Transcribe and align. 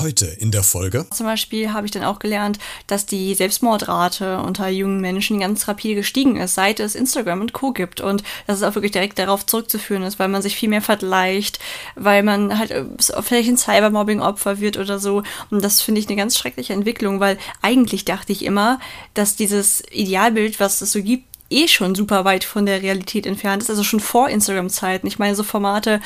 Heute 0.00 0.26
in 0.26 0.50
der 0.50 0.62
Folge. 0.62 1.06
Zum 1.12 1.26
Beispiel 1.26 1.72
habe 1.74 1.86
ich 1.86 1.90
dann 1.90 2.04
auch 2.04 2.18
gelernt, 2.18 2.58
dass 2.86 3.04
die 3.04 3.34
Selbstmordrate 3.34 4.38
unter 4.38 4.68
jungen 4.68 5.00
Menschen 5.00 5.40
ganz 5.40 5.68
rapide 5.68 5.96
gestiegen 5.96 6.36
ist, 6.36 6.54
seit 6.54 6.80
es 6.80 6.94
Instagram 6.94 7.42
und 7.42 7.52
Co. 7.52 7.72
gibt. 7.72 8.00
Und 8.00 8.22
dass 8.46 8.56
es 8.56 8.62
auch 8.62 8.74
wirklich 8.74 8.92
direkt 8.92 9.18
darauf 9.18 9.44
zurückzuführen 9.44 10.02
ist, 10.02 10.18
weil 10.18 10.28
man 10.28 10.40
sich 10.40 10.56
viel 10.56 10.70
mehr 10.70 10.80
vergleicht, 10.80 11.58
weil 11.96 12.22
man 12.22 12.58
halt 12.58 12.70
äh, 12.70 12.84
vielleicht 13.20 13.50
ein 13.50 13.58
Cybermobbing-Opfer 13.58 14.58
wird 14.60 14.78
oder 14.78 14.98
so. 14.98 15.22
Und 15.50 15.62
das 15.62 15.82
finde 15.82 16.00
ich 16.00 16.08
eine 16.08 16.16
ganz 16.16 16.38
schreckliche 16.38 16.72
Entwicklung, 16.72 17.20
weil 17.20 17.36
eigentlich 17.60 18.06
dachte 18.06 18.32
ich 18.32 18.44
immer, 18.44 18.80
dass 19.12 19.36
dieses 19.36 19.82
Idealbild, 19.90 20.60
was 20.60 20.80
es 20.80 20.92
so 20.92 21.02
gibt, 21.02 21.24
eh 21.50 21.66
schon 21.66 21.94
super 21.94 22.24
weit 22.24 22.44
von 22.44 22.64
der 22.64 22.80
Realität 22.80 23.26
entfernt 23.26 23.62
ist, 23.62 23.70
also 23.70 23.82
schon 23.82 24.00
vor 24.00 24.28
Instagram-Zeiten. 24.28 25.06
Ich 25.06 25.18
meine, 25.18 25.34
so 25.34 25.42
Formate, 25.42 26.00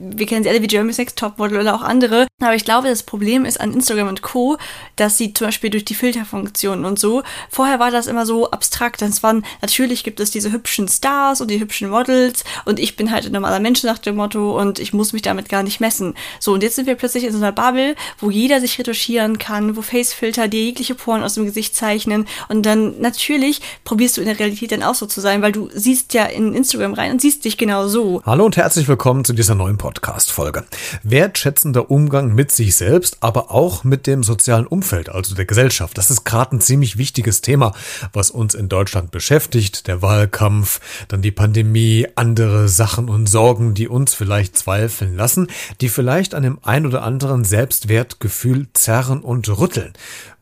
wir 0.00 0.26
kennen 0.26 0.42
sie 0.42 0.50
alle 0.50 0.62
wie 0.62 0.68
Jeremy's 0.68 0.98
Next 0.98 1.18
Topmodel 1.18 1.60
oder 1.60 1.74
auch 1.74 1.82
andere. 1.82 2.26
Aber 2.40 2.54
ich 2.54 2.64
glaube, 2.64 2.88
das 2.88 3.02
Problem 3.02 3.44
ist 3.44 3.60
an 3.60 3.72
Instagram 3.72 4.08
und 4.08 4.22
Co., 4.22 4.56
dass 4.96 5.18
sie 5.18 5.34
zum 5.34 5.48
Beispiel 5.48 5.70
durch 5.70 5.84
die 5.84 5.94
Filterfunktionen 5.94 6.84
und 6.84 6.98
so, 6.98 7.22
vorher 7.50 7.78
war 7.78 7.90
das 7.90 8.06
immer 8.06 8.24
so 8.24 8.50
abstrakt. 8.50 9.02
Das 9.02 9.22
waren, 9.22 9.44
natürlich 9.60 10.04
gibt 10.04 10.20
es 10.20 10.30
diese 10.30 10.52
hübschen 10.52 10.88
Stars 10.88 11.40
und 11.40 11.50
die 11.50 11.60
hübschen 11.60 11.90
Models 11.90 12.44
und 12.64 12.78
ich 12.78 12.96
bin 12.96 13.10
halt 13.10 13.26
ein 13.26 13.32
normaler 13.32 13.60
Mensch 13.60 13.82
nach 13.82 13.98
dem 13.98 14.16
Motto 14.16 14.58
und 14.58 14.78
ich 14.78 14.92
muss 14.92 15.12
mich 15.12 15.22
damit 15.22 15.48
gar 15.48 15.62
nicht 15.62 15.80
messen. 15.80 16.14
So, 16.38 16.54
und 16.54 16.62
jetzt 16.62 16.76
sind 16.76 16.86
wir 16.86 16.94
plötzlich 16.94 17.24
in 17.24 17.32
so 17.32 17.38
einer 17.38 17.52
Bubble, 17.52 17.94
wo 18.18 18.30
jeder 18.30 18.60
sich 18.60 18.78
retuschieren 18.78 19.38
kann, 19.38 19.76
wo 19.76 19.82
Facefilter 19.82 20.48
dir 20.48 20.64
jegliche 20.64 20.94
Poren 20.94 21.22
aus 21.22 21.34
dem 21.34 21.44
Gesicht 21.44 21.76
zeichnen 21.76 22.26
und 22.48 22.64
dann 22.64 23.00
natürlich 23.00 23.60
probierst 23.84 24.16
du 24.16 24.22
in 24.22 24.26
der 24.26 24.38
Realität 24.38 24.72
dann 24.72 24.82
auch 24.82 24.94
so 24.94 25.06
zu 25.06 25.20
sein, 25.20 25.42
weil 25.42 25.52
du 25.52 25.68
siehst 25.74 26.14
ja 26.14 26.24
in 26.24 26.54
Instagram 26.54 26.94
rein 26.94 27.12
und 27.12 27.20
siehst 27.20 27.44
dich 27.44 27.58
genau 27.58 27.88
so. 27.88 28.22
Hallo 28.24 28.46
und 28.46 28.56
herzlich 28.56 28.88
willkommen 28.88 29.24
zu 29.24 29.32
dieser 29.32 29.54
neuen 29.54 29.76
Podcast-Folge. 29.90 30.66
Wertschätzender 31.02 31.90
Umgang 31.90 32.32
mit 32.32 32.52
sich 32.52 32.76
selbst, 32.76 33.16
aber 33.18 33.50
auch 33.50 33.82
mit 33.82 34.06
dem 34.06 34.22
sozialen 34.22 34.68
Umfeld, 34.68 35.08
also 35.08 35.34
der 35.34 35.46
Gesellschaft. 35.46 35.98
Das 35.98 36.12
ist 36.12 36.24
gerade 36.24 36.54
ein 36.54 36.60
ziemlich 36.60 36.96
wichtiges 36.96 37.40
Thema, 37.40 37.72
was 38.12 38.30
uns 38.30 38.54
in 38.54 38.68
Deutschland 38.68 39.10
beschäftigt. 39.10 39.88
Der 39.88 40.00
Wahlkampf, 40.00 40.80
dann 41.08 41.22
die 41.22 41.32
Pandemie, 41.32 42.06
andere 42.14 42.68
Sachen 42.68 43.08
und 43.08 43.26
Sorgen, 43.26 43.74
die 43.74 43.88
uns 43.88 44.14
vielleicht 44.14 44.56
zweifeln 44.56 45.16
lassen, 45.16 45.48
die 45.80 45.88
vielleicht 45.88 46.36
an 46.36 46.44
dem 46.44 46.60
ein 46.62 46.86
oder 46.86 47.02
anderen 47.02 47.42
Selbstwertgefühl 47.42 48.68
zerren 48.72 49.22
und 49.22 49.48
rütteln 49.48 49.92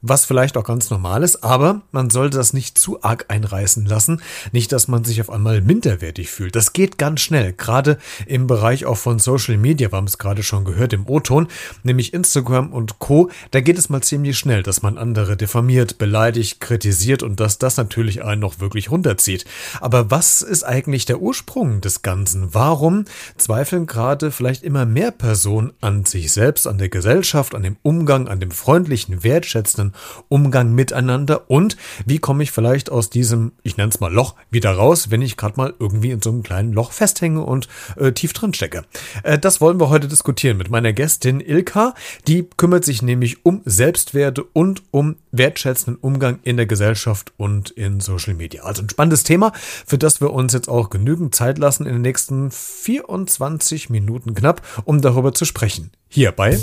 was 0.01 0.25
vielleicht 0.25 0.57
auch 0.57 0.65
ganz 0.65 0.91
normal 0.91 1.23
ist, 1.23 1.43
aber 1.43 1.83
man 1.91 2.11
sollte 2.11 2.37
das 2.37 2.53
nicht 2.53 2.79
zu 2.79 3.03
arg 3.03 3.27
einreißen 3.29 3.85
lassen, 3.85 4.23
nicht, 4.53 4.73
dass 4.73 4.89
man 4.89 5.05
sich 5.05 5.21
auf 5.21 5.31
einmal 5.31 5.61
minderwertig 5.61 6.31
fühlt. 6.31 6.55
Das 6.55 6.73
geht 6.73 6.99
ganz 6.99 7.21
schnell, 7.21 7.53
gerade 7.53 7.99
im 8.27 8.47
Bereich 8.47 8.87
auch 8.87 8.97
von 8.97 9.19
Social 9.19 9.57
Media, 9.57 9.91
wir 9.91 9.97
haben 9.97 10.07
es 10.07 10.19
gerade 10.19 10.43
schon 10.43 10.65
gehört 10.65 10.93
im 10.93 11.09
O-Ton, 11.09 11.49
nämlich 11.83 12.15
Instagram 12.15 12.73
und 12.73 12.99
Co. 12.99 13.31
Da 13.51 13.61
geht 13.61 13.79
es 13.79 13.89
mal 13.89 14.03
ziemlich 14.03 14.39
schnell, 14.39 14.63
dass 14.63 14.83
man 14.83 14.99
andere 14.99 15.37
diffamiert, 15.37 15.99
beleidigt, 15.99 16.61
kritisiert 16.61 17.23
und 17.23 17.41
dass 17.41 17.59
das 17.59 17.77
natürlich 17.77 18.23
einen 18.23 18.41
noch 18.41 18.61
wirklich 18.61 18.91
runterzieht. 18.91 19.45
Aber 19.81 20.11
was 20.11 20.43
ist 20.43 20.63
eigentlich 20.63 21.07
der 21.07 21.21
Ursprung 21.21 21.81
des 21.81 22.03
Ganzen? 22.03 22.55
Warum 22.55 23.05
zweifeln 23.37 23.87
gerade 23.87 24.31
vielleicht 24.31 24.63
immer 24.63 24.87
mehr 24.87 25.11
Personen 25.11 25.73
an 25.81 26.05
sich 26.05 26.33
selbst, 26.33 26.67
an 26.67 26.79
der 26.79 26.89
Gesellschaft, 26.89 27.55
an 27.55 27.63
dem 27.63 27.77
Umgang, 27.83 28.29
an 28.29 28.41
dem 28.41 28.51
freundlichen, 28.51 29.25
wertschätzenden 29.25 29.88
besseren 29.89 29.93
Umgang 30.29 30.75
miteinander 30.75 31.51
und 31.51 31.77
wie 32.07 32.19
komme 32.19 32.43
ich 32.43 32.51
vielleicht 32.51 32.91
aus 32.91 33.11
diesem, 33.11 33.53
ich 33.63 33.77
nenne 33.77 33.91
es 33.91 34.01
mal 34.01 34.13
Loch, 34.13 34.35
wieder 34.51 34.73
raus, 34.73 35.11
wenn 35.11 35.23
ich 35.23 35.37
gerade 35.37 35.57
mal 35.57 35.75
irgendwie 35.79 36.11
in 36.11 36.23
so 36.23 36.31
einem 36.31 36.43
kleinen 36.43 36.73
Loch 36.73 36.93
festhänge 36.93 37.43
und 37.43 37.69
äh, 37.97 38.13
tief 38.13 38.33
drin 38.33 38.55
stecke. 38.55 38.85
Äh, 39.23 39.39
das 39.39 39.61
wollen 39.61 39.81
wir 39.81 39.89
heute 39.89 40.09
diskutieren 40.09 40.57
mit 40.57 40.71
meiner 40.71 40.93
Gästin 40.93 41.41
Ilka. 41.41 41.95
Die 42.27 42.49
kümmert 42.57 42.85
sich 42.85 43.03
nämlich 43.03 43.45
um 43.45 43.63
Selbstwerte 43.65 44.45
und 44.53 44.83
um 44.91 45.17
wertschätzenden 45.33 46.01
Umgang 46.01 46.39
in 46.43 46.57
der 46.57 46.67
Gesellschaft 46.67 47.33
und 47.37 47.71
in 47.71 48.01
Social 48.01 48.35
Media. 48.35 48.63
Also 48.65 48.83
ein 48.83 48.91
spannendes 48.91 49.25
Thema, 49.25 49.53
für 49.87 49.99
das 49.99 50.21
wir 50.21 50.33
uns 50.33 50.53
jetzt 50.53 50.69
auch 50.69 50.91
genügend 50.91 51.35
Zeit 51.35 51.59
lassen 51.59 51.87
in 51.87 51.95
den 51.95 52.03
nächsten 52.03 52.51
24 52.51 53.91
Minuten 53.91 54.35
knapp, 54.35 54.63
um 54.85 55.01
darüber 55.01 55.33
zu 55.35 55.45
sprechen. 55.45 55.91
Hierbei 56.09 56.59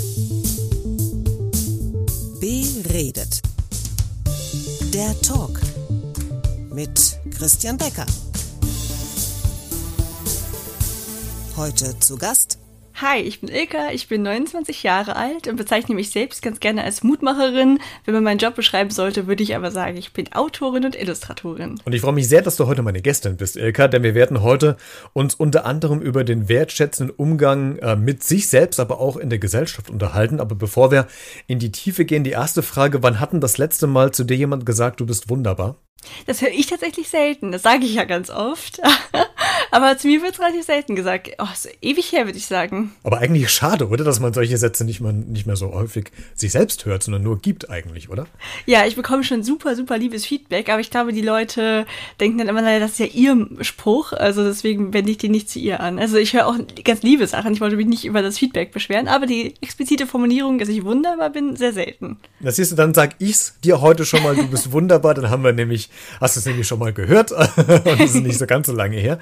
redet. 2.96 3.42
Der 4.94 5.20
Talk 5.20 5.60
mit 6.72 7.20
Christian 7.36 7.76
Becker. 7.76 8.06
Heute 11.58 11.98
zu 12.00 12.16
Gast 12.16 12.58
Hi, 13.02 13.20
ich 13.20 13.42
bin 13.42 13.50
Ilka, 13.50 13.90
ich 13.92 14.08
bin 14.08 14.22
29 14.22 14.82
Jahre 14.82 15.16
alt 15.16 15.48
und 15.48 15.56
bezeichne 15.56 15.94
mich 15.94 16.08
selbst 16.08 16.40
ganz 16.40 16.60
gerne 16.60 16.82
als 16.82 17.02
Mutmacherin. 17.02 17.78
Wenn 18.06 18.14
man 18.14 18.24
meinen 18.24 18.38
Job 18.38 18.54
beschreiben 18.54 18.88
sollte, 18.88 19.26
würde 19.26 19.42
ich 19.42 19.54
aber 19.54 19.70
sagen, 19.70 19.98
ich 19.98 20.14
bin 20.14 20.32
Autorin 20.32 20.86
und 20.86 20.96
Illustratorin. 20.96 21.78
Und 21.84 21.92
ich 21.92 22.00
freue 22.00 22.14
mich 22.14 22.26
sehr, 22.26 22.40
dass 22.40 22.56
du 22.56 22.66
heute 22.66 22.80
meine 22.80 23.02
Gästin 23.02 23.36
bist, 23.36 23.56
Ilka, 23.56 23.88
denn 23.88 24.02
wir 24.02 24.14
werden 24.14 24.40
heute 24.40 24.78
uns 25.12 25.34
unter 25.34 25.66
anderem 25.66 26.00
über 26.00 26.24
den 26.24 26.48
wertschätzenden 26.48 27.14
Umgang 27.14 27.76
äh, 27.80 27.96
mit 27.96 28.22
sich 28.22 28.48
selbst, 28.48 28.80
aber 28.80 28.98
auch 28.98 29.18
in 29.18 29.28
der 29.28 29.40
Gesellschaft 29.40 29.90
unterhalten. 29.90 30.40
Aber 30.40 30.54
bevor 30.54 30.90
wir 30.90 31.06
in 31.46 31.58
die 31.58 31.72
Tiefe 31.72 32.06
gehen, 32.06 32.24
die 32.24 32.30
erste 32.30 32.62
Frage, 32.62 33.02
wann 33.02 33.20
hatten 33.20 33.42
das 33.42 33.58
letzte 33.58 33.86
Mal 33.86 34.12
zu 34.12 34.24
dir 34.24 34.38
jemand 34.38 34.64
gesagt, 34.64 35.00
du 35.00 35.06
bist 35.06 35.28
wunderbar? 35.28 35.76
Das 36.26 36.40
höre 36.40 36.50
ich 36.50 36.66
tatsächlich 36.66 37.10
selten. 37.10 37.52
Das 37.52 37.62
sage 37.62 37.84
ich 37.84 37.94
ja 37.94 38.04
ganz 38.04 38.30
oft. 38.30 38.80
Aber 39.70 39.96
zu 39.98 40.06
mir 40.06 40.22
wird 40.22 40.34
es 40.34 40.40
relativ 40.40 40.64
selten 40.64 40.96
gesagt. 40.96 41.30
Oh, 41.38 41.46
ist 41.52 41.68
ewig 41.80 42.12
her, 42.12 42.26
würde 42.26 42.38
ich 42.38 42.46
sagen. 42.46 42.94
Aber 43.02 43.18
eigentlich 43.18 43.50
schade, 43.50 43.88
oder? 43.88 44.04
Dass 44.04 44.20
man 44.20 44.32
solche 44.32 44.56
Sätze 44.58 44.84
nicht, 44.84 45.00
mal, 45.00 45.12
nicht 45.12 45.46
mehr 45.46 45.56
so 45.56 45.72
häufig 45.72 46.10
sich 46.34 46.52
selbst 46.52 46.84
hört, 46.84 47.02
sondern 47.02 47.22
nur 47.22 47.40
gibt 47.40 47.70
eigentlich, 47.70 48.10
oder? 48.10 48.26
Ja, 48.66 48.86
ich 48.86 48.96
bekomme 48.96 49.24
schon 49.24 49.42
super, 49.42 49.76
super 49.76 49.98
liebes 49.98 50.26
Feedback, 50.26 50.68
aber 50.68 50.80
ich 50.80 50.90
glaube, 50.90 51.12
die 51.12 51.22
Leute 51.22 51.86
denken 52.20 52.38
dann 52.38 52.48
immer, 52.48 52.62
das 52.62 52.92
ist 52.92 52.98
ja 52.98 53.06
ihr 53.06 53.46
Spruch. 53.60 54.12
Also 54.12 54.44
deswegen 54.44 54.92
wende 54.92 55.10
ich 55.10 55.18
den 55.18 55.32
nicht 55.32 55.50
zu 55.50 55.58
ihr 55.58 55.80
an. 55.80 55.98
Also 55.98 56.16
ich 56.16 56.34
höre 56.34 56.46
auch 56.46 56.56
ganz 56.84 57.02
liebe 57.02 57.26
Sachen. 57.26 57.52
Ich 57.52 57.60
wollte 57.60 57.76
mich 57.76 57.86
nicht 57.86 58.04
über 58.04 58.22
das 58.22 58.38
Feedback 58.38 58.72
beschweren, 58.72 59.08
aber 59.08 59.26
die 59.26 59.54
explizite 59.60 60.06
Formulierung, 60.06 60.58
dass 60.58 60.68
ich 60.68 60.84
wunderbar 60.84 61.30
bin, 61.30 61.56
sehr 61.56 61.72
selten. 61.72 62.18
Das 62.40 62.56
siehst 62.56 62.72
du, 62.72 62.76
dann 62.76 62.94
sag 62.94 63.16
ich's 63.18 63.54
dir 63.64 63.80
heute 63.80 64.04
schon 64.04 64.22
mal, 64.22 64.34
du 64.34 64.46
bist 64.48 64.72
wunderbar. 64.72 65.14
Dann 65.14 65.30
haben 65.30 65.44
wir 65.44 65.52
nämlich, 65.52 65.90
hast 66.20 66.36
du 66.36 66.40
es 66.40 66.46
nämlich 66.46 66.66
schon 66.66 66.78
mal 66.78 66.92
gehört 66.92 67.32
und 67.56 68.00
das 68.00 68.14
ist 68.14 68.22
nicht 68.22 68.38
so 68.38 68.46
ganz 68.46 68.66
so 68.66 68.72
lange 68.72 68.96
her. 68.96 69.18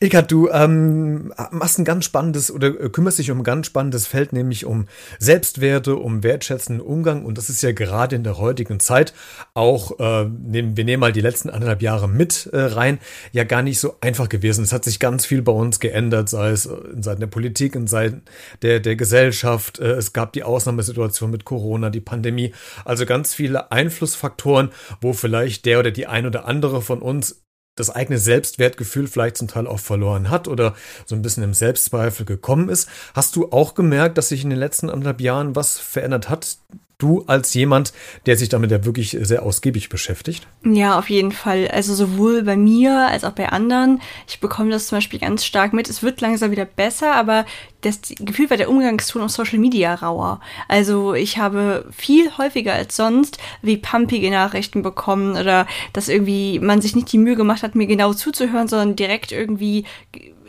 Ilka, 0.00 0.22
du 0.22 0.48
ähm, 0.50 1.32
machst 1.50 1.78
ein 1.78 1.84
ganz 1.84 2.04
spannendes 2.04 2.50
oder 2.50 2.68
äh, 2.68 2.88
kümmerst 2.88 3.18
dich 3.18 3.30
um 3.30 3.38
ein 3.38 3.44
ganz 3.44 3.66
spannendes 3.66 4.06
Feld, 4.06 4.32
nämlich 4.32 4.64
um 4.64 4.86
Selbstwerte, 5.18 5.96
um 5.96 6.22
wertschätzenden 6.22 6.84
Umgang. 6.84 7.24
Und 7.24 7.38
das 7.38 7.48
ist 7.48 7.62
ja 7.62 7.72
gerade 7.72 8.16
in 8.16 8.24
der 8.24 8.38
heutigen 8.38 8.80
Zeit 8.80 9.14
auch, 9.54 9.98
äh, 9.98 10.24
nehmen, 10.24 10.76
wir 10.76 10.84
nehmen 10.84 11.00
mal 11.00 11.12
die 11.12 11.20
letzten 11.20 11.50
anderthalb 11.50 11.82
Jahre 11.82 12.08
mit 12.08 12.48
äh, 12.52 12.58
rein, 12.58 12.98
ja 13.32 13.44
gar 13.44 13.62
nicht 13.62 13.80
so 13.80 13.96
einfach 14.00 14.28
gewesen. 14.28 14.64
Es 14.64 14.72
hat 14.72 14.84
sich 14.84 14.98
ganz 14.98 15.26
viel 15.26 15.42
bei 15.42 15.52
uns 15.52 15.80
geändert, 15.80 16.28
sei 16.28 16.50
es 16.50 16.66
in 16.66 17.02
Seiten 17.02 17.20
der 17.20 17.26
Politik, 17.28 17.74
in 17.74 17.86
Seiten 17.86 18.22
der, 18.62 18.80
der 18.80 18.96
Gesellschaft. 18.96 19.78
Äh, 19.78 19.92
es 19.92 20.12
gab 20.12 20.32
die 20.32 20.42
Ausnahmesituation 20.42 21.30
mit 21.30 21.44
Corona, 21.44 21.90
die 21.90 22.00
Pandemie. 22.00 22.52
Also 22.84 23.06
ganz 23.06 23.34
viele 23.34 23.72
Einflussfaktoren, 23.72 24.70
wo 25.00 25.12
vielleicht 25.12 25.64
der 25.66 25.80
oder 25.80 25.90
die 25.90 26.06
ein 26.06 26.26
oder 26.26 26.46
andere 26.46 26.82
von 26.82 27.00
uns 27.00 27.42
das 27.78 27.90
eigene 27.90 28.18
Selbstwertgefühl 28.18 29.06
vielleicht 29.06 29.36
zum 29.36 29.48
Teil 29.48 29.66
auch 29.66 29.80
verloren 29.80 30.30
hat 30.30 30.48
oder 30.48 30.74
so 31.06 31.14
ein 31.14 31.22
bisschen 31.22 31.42
im 31.42 31.54
Selbstzweifel 31.54 32.26
gekommen 32.26 32.68
ist. 32.68 32.88
Hast 33.14 33.36
du 33.36 33.50
auch 33.50 33.74
gemerkt, 33.74 34.18
dass 34.18 34.28
sich 34.28 34.42
in 34.44 34.50
den 34.50 34.58
letzten 34.58 34.90
anderthalb 34.90 35.20
Jahren 35.20 35.56
was 35.56 35.78
verändert 35.78 36.28
hat? 36.28 36.58
Du 36.98 37.22
als 37.28 37.54
jemand, 37.54 37.92
der 38.26 38.36
sich 38.36 38.48
damit 38.48 38.72
ja 38.72 38.84
wirklich 38.84 39.16
sehr 39.20 39.44
ausgiebig 39.44 39.88
beschäftigt? 39.88 40.48
Ja, 40.64 40.98
auf 40.98 41.08
jeden 41.08 41.30
Fall. 41.30 41.68
Also 41.68 41.94
sowohl 41.94 42.42
bei 42.42 42.56
mir 42.56 43.06
als 43.08 43.22
auch 43.22 43.32
bei 43.32 43.50
anderen. 43.50 44.00
Ich 44.26 44.40
bekomme 44.40 44.70
das 44.70 44.88
zum 44.88 44.98
Beispiel 44.98 45.20
ganz 45.20 45.44
stark 45.44 45.72
mit. 45.72 45.88
Es 45.88 46.02
wird 46.02 46.20
langsam 46.20 46.50
wieder 46.50 46.64
besser, 46.64 47.14
aber 47.14 47.46
das 47.82 48.00
Gefühl 48.18 48.50
war 48.50 48.56
der 48.56 48.70
Umgangston 48.70 49.22
auf 49.22 49.30
Social 49.30 49.58
Media 49.58 49.94
rauer. 49.94 50.40
Also 50.66 51.14
ich 51.14 51.38
habe 51.38 51.86
viel 51.96 52.36
häufiger 52.36 52.72
als 52.72 52.96
sonst 52.96 53.38
wie 53.62 53.76
pumpige 53.76 54.30
Nachrichten 54.30 54.82
bekommen 54.82 55.36
oder 55.36 55.66
dass 55.92 56.08
irgendwie 56.08 56.58
man 56.58 56.80
sich 56.80 56.96
nicht 56.96 57.12
die 57.12 57.18
Mühe 57.18 57.36
gemacht 57.36 57.62
hat, 57.62 57.76
mir 57.76 57.86
genau 57.86 58.14
zuzuhören, 58.14 58.66
sondern 58.66 58.96
direkt 58.96 59.30
irgendwie 59.30 59.84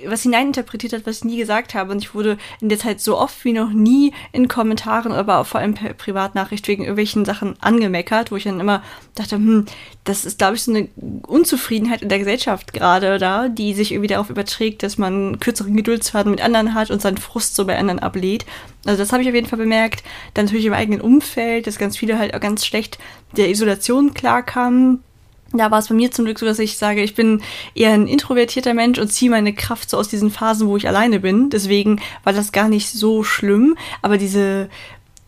was 0.06 0.24
hineininterpretiert 0.24 0.94
hat, 0.94 1.06
was 1.06 1.18
ich 1.18 1.24
nie 1.26 1.38
gesagt 1.38 1.74
habe. 1.74 1.92
Und 1.92 2.00
ich 2.00 2.14
wurde 2.14 2.38
in 2.62 2.70
der 2.70 2.80
Zeit 2.80 3.02
so 3.02 3.18
oft 3.18 3.44
wie 3.46 3.54
noch 3.54 3.72
nie 3.72 4.14
in 4.32 4.48
Kommentaren, 4.48 5.12
aber 5.12 5.46
vor 5.46 5.60
allem 5.60 5.74
per 5.74 5.94
Privatnachricht 5.94 6.68
wegen 6.68 6.84
irgendwelchen 6.84 7.26
Sachen 7.26 7.56
angemeckert, 7.62 8.32
wo 8.32 8.36
ich 8.36 8.44
dann 8.44 8.60
immer 8.60 8.84
dachte, 9.16 9.36
hm, 9.36 9.66
das 10.04 10.26
ist, 10.26 10.40
glaube 10.40 10.56
ich, 10.56 10.64
so 10.64 10.72
eine 10.72 10.90
Unzufriedenheit 11.28 12.02
in 12.02 12.10
der 12.10 12.20
Gesellschaft 12.20 12.74
gerade 12.74 13.18
da, 13.18 13.50
die 13.50 13.74
sich 13.74 13.92
irgendwie 13.92 14.08
darauf 14.08 14.30
überträgt, 14.30 14.84
dass 14.84 14.98
man 14.98 15.40
kürzeren 15.40 15.76
Geduldsfaden 15.76 16.32
mit 16.32 16.42
anderen 16.42 16.74
hat 16.74 16.92
und 16.92 17.02
seinen 17.02 17.18
Frust 17.20 17.56
so 17.56 17.66
bei 17.66 17.78
anderen 17.78 18.00
ablehnt. 18.00 18.46
Also 18.86 18.98
das 18.98 19.12
habe 19.12 19.22
ich 19.24 19.30
auf 19.30 19.36
jeden 19.36 19.48
Fall 19.48 19.60
bemerkt. 19.60 20.04
Dann 20.34 20.46
natürlich 20.46 20.66
im 20.66 20.74
eigenen 20.74 21.02
Umfeld, 21.02 21.68
dass 21.68 21.78
ganz 21.78 21.98
viele 21.98 22.18
halt 22.18 22.34
auch 22.34 22.40
ganz 22.40 22.66
schlecht 22.66 22.98
der 23.36 23.50
Isolation 23.50 24.14
klarkamen 24.14 25.04
da 25.52 25.72
war 25.72 25.80
es 25.80 25.88
bei 25.88 25.96
mir 25.96 26.12
zum 26.12 26.26
Glück 26.26 26.38
so, 26.38 26.46
dass 26.46 26.60
ich 26.60 26.78
sage, 26.78 27.02
ich 27.02 27.16
bin 27.16 27.42
eher 27.74 27.92
ein 27.92 28.08
introvertierter 28.08 28.74
Mensch 28.74 29.00
und 29.00 29.12
ziehe 29.12 29.32
meine 29.32 29.54
Kraft 29.54 29.90
so 29.90 29.98
aus 29.98 30.08
diesen 30.08 30.30
Phasen, 30.30 30.68
wo 30.68 30.78
ich 30.78 30.88
alleine 30.88 31.20
bin. 31.20 31.50
Deswegen 31.50 32.02
war 32.24 32.34
das 32.34 32.52
gar 32.52 32.70
nicht 32.70 32.90
so 32.90 33.24
schlimm. 33.24 33.76
Aber 34.02 34.18
diese 34.18 34.70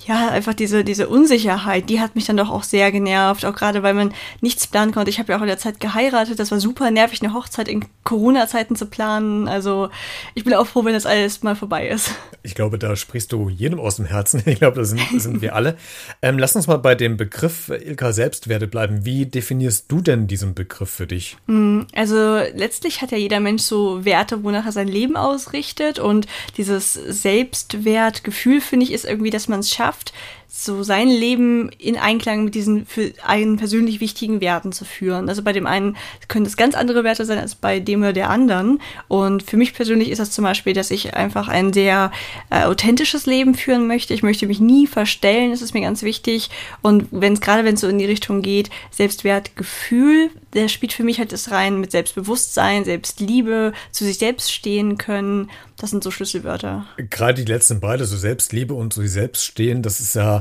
ja, 0.08 0.30
einfach 0.30 0.54
diese, 0.54 0.84
diese 0.84 1.08
Unsicherheit, 1.08 1.90
die 1.90 2.00
hat 2.00 2.16
mich 2.16 2.26
dann 2.26 2.38
doch 2.38 2.50
auch 2.50 2.64
sehr 2.64 2.92
genervt, 2.92 3.46
auch 3.46 3.56
gerade 3.56 3.84
weil 3.84 3.94
man 3.94 4.14
nichts 4.42 4.68
planen 4.68 4.92
konnte. 4.92 5.10
Ich 5.10 5.20
habe 5.20 5.32
ja 5.32 5.38
auch 5.38 5.42
in 5.42 5.48
der 5.48 5.58
Zeit 5.58 5.80
geheiratet, 5.80 6.40
das 6.40 6.52
war 6.52 6.60
super 6.60 6.90
nervig, 6.92 7.22
eine 7.22 7.34
Hochzeit 7.34 7.68
in 7.68 7.86
Corona-Zeiten 8.04 8.76
zu 8.76 8.88
planen. 8.88 9.48
Also 9.48 9.90
ich 10.34 10.44
bin 10.44 10.54
auch 10.54 10.66
froh, 10.66 10.84
wenn 10.86 10.94
das 10.94 11.06
alles 11.06 11.44
mal 11.44 11.56
vorbei 11.56 11.88
ist. 11.88 12.12
Ich 12.44 12.56
glaube, 12.56 12.80
da 12.80 12.96
sprichst 12.96 13.32
du 13.32 13.50
jedem 13.50 13.80
aus 13.80 13.98
dem 13.98 14.06
Herzen. 14.06 14.44
Ich 14.52 14.60
glaube, 14.60 14.78
das 14.78 14.90
sind, 14.90 15.02
sind 15.22 15.42
wir 15.42 15.56
alle. 15.56 15.78
Ähm, 16.22 16.38
lass 16.38 16.56
uns 16.56 16.68
mal 16.68 16.78
bei 16.78 16.94
dem 16.94 17.16
Begriff 17.16 17.70
Ilka 17.70 18.12
Selbstwerte 18.12 18.68
bleiben. 18.68 19.06
Wie 19.06 19.26
definierst 19.26 19.86
du 19.88 20.02
denn 20.02 20.28
diesen 20.28 20.54
Begriff 20.56 20.90
für 20.90 21.08
dich? 21.08 21.38
Hm, 21.48 21.88
also 21.96 22.40
letztlich 22.54 23.02
hat 23.02 23.12
ja 23.12 23.18
jeder 23.18 23.40
Mensch 23.40 23.64
so 23.64 24.04
Werte, 24.04 24.44
wonach 24.44 24.66
er 24.66 24.72
sein 24.72 24.88
Leben 24.88 25.16
ausrichtet 25.16 26.00
und 26.00 26.28
dieses 26.58 26.94
Selbstwertgefühl, 26.94 28.62
finde 28.62 28.86
ich, 28.86 28.92
ist 28.92 29.06
irgendwie, 29.06 29.30
dass 29.30 29.48
man 29.48 29.62
es 29.62 29.72
schafft, 29.72 29.91
left. 29.92 30.12
So 30.54 30.84
sein 30.84 31.08
Leben 31.08 31.70
in 31.78 31.96
Einklang 31.96 32.44
mit 32.44 32.56
diesen 32.56 32.86
für 32.86 33.14
einen 33.26 33.56
persönlich 33.56 34.02
wichtigen 34.02 34.42
Werten 34.42 34.74
zu 34.74 34.84
führen. 34.84 35.30
Also 35.30 35.44
bei 35.44 35.54
dem 35.54 35.66
einen 35.66 35.96
können 36.28 36.46
es 36.46 36.58
ganz 36.58 36.76
andere 36.76 37.06
Werte 37.06 37.24
sein 37.24 37.40
als 37.40 37.56
bei 37.56 37.80
dem 37.80 38.02
oder 38.02 38.12
der 38.12 38.30
anderen. 38.30 38.82
Und 39.08 39.44
für 39.44 39.56
mich 39.56 39.74
persönlich 39.74 40.10
ist 40.10 40.20
das 40.20 40.32
zum 40.32 40.44
Beispiel, 40.44 40.74
dass 40.74 40.92
ich 40.92 41.16
einfach 41.16 41.48
ein 41.48 41.72
sehr 41.72 42.12
äh, 42.50 42.66
authentisches 42.66 43.26
Leben 43.26 43.56
führen 43.56 43.88
möchte. 43.88 44.14
Ich 44.14 44.24
möchte 44.24 44.46
mich 44.46 44.60
nie 44.60 44.88
verstellen, 44.88 45.52
das 45.52 45.62
ist 45.62 45.74
mir 45.74 45.82
ganz 45.82 46.04
wichtig. 46.04 46.50
Und 46.82 47.08
wenn 47.12 47.32
es 47.32 47.40
gerade 47.40 47.64
wenn 47.64 47.76
es 47.76 47.82
so 47.82 47.88
in 47.88 47.98
die 47.98 48.06
Richtung 48.06 48.42
geht, 48.42 48.70
Selbstwertgefühl, 48.92 50.32
der 50.54 50.68
spielt 50.68 50.92
für 50.92 51.04
mich 51.04 51.20
halt 51.20 51.32
das 51.32 51.52
rein 51.52 51.80
mit 51.80 51.92
Selbstbewusstsein, 51.92 52.84
Selbstliebe, 52.84 53.72
zu 53.92 54.04
sich 54.04 54.18
selbst 54.18 54.52
stehen 54.52 54.98
können. 54.98 55.50
Das 55.78 55.92
sind 55.92 56.04
so 56.04 56.12
Schlüsselwörter. 56.12 56.86
Gerade 57.10 57.44
die 57.44 57.52
letzten 57.52 57.80
beide, 57.80 58.06
so 58.06 58.18
Selbstliebe 58.18 58.74
und 58.74 58.94
so 58.94 59.06
selbst 59.08 59.46
stehen, 59.46 59.82
das 59.82 60.00
ist 60.00 60.16
ja 60.16 60.41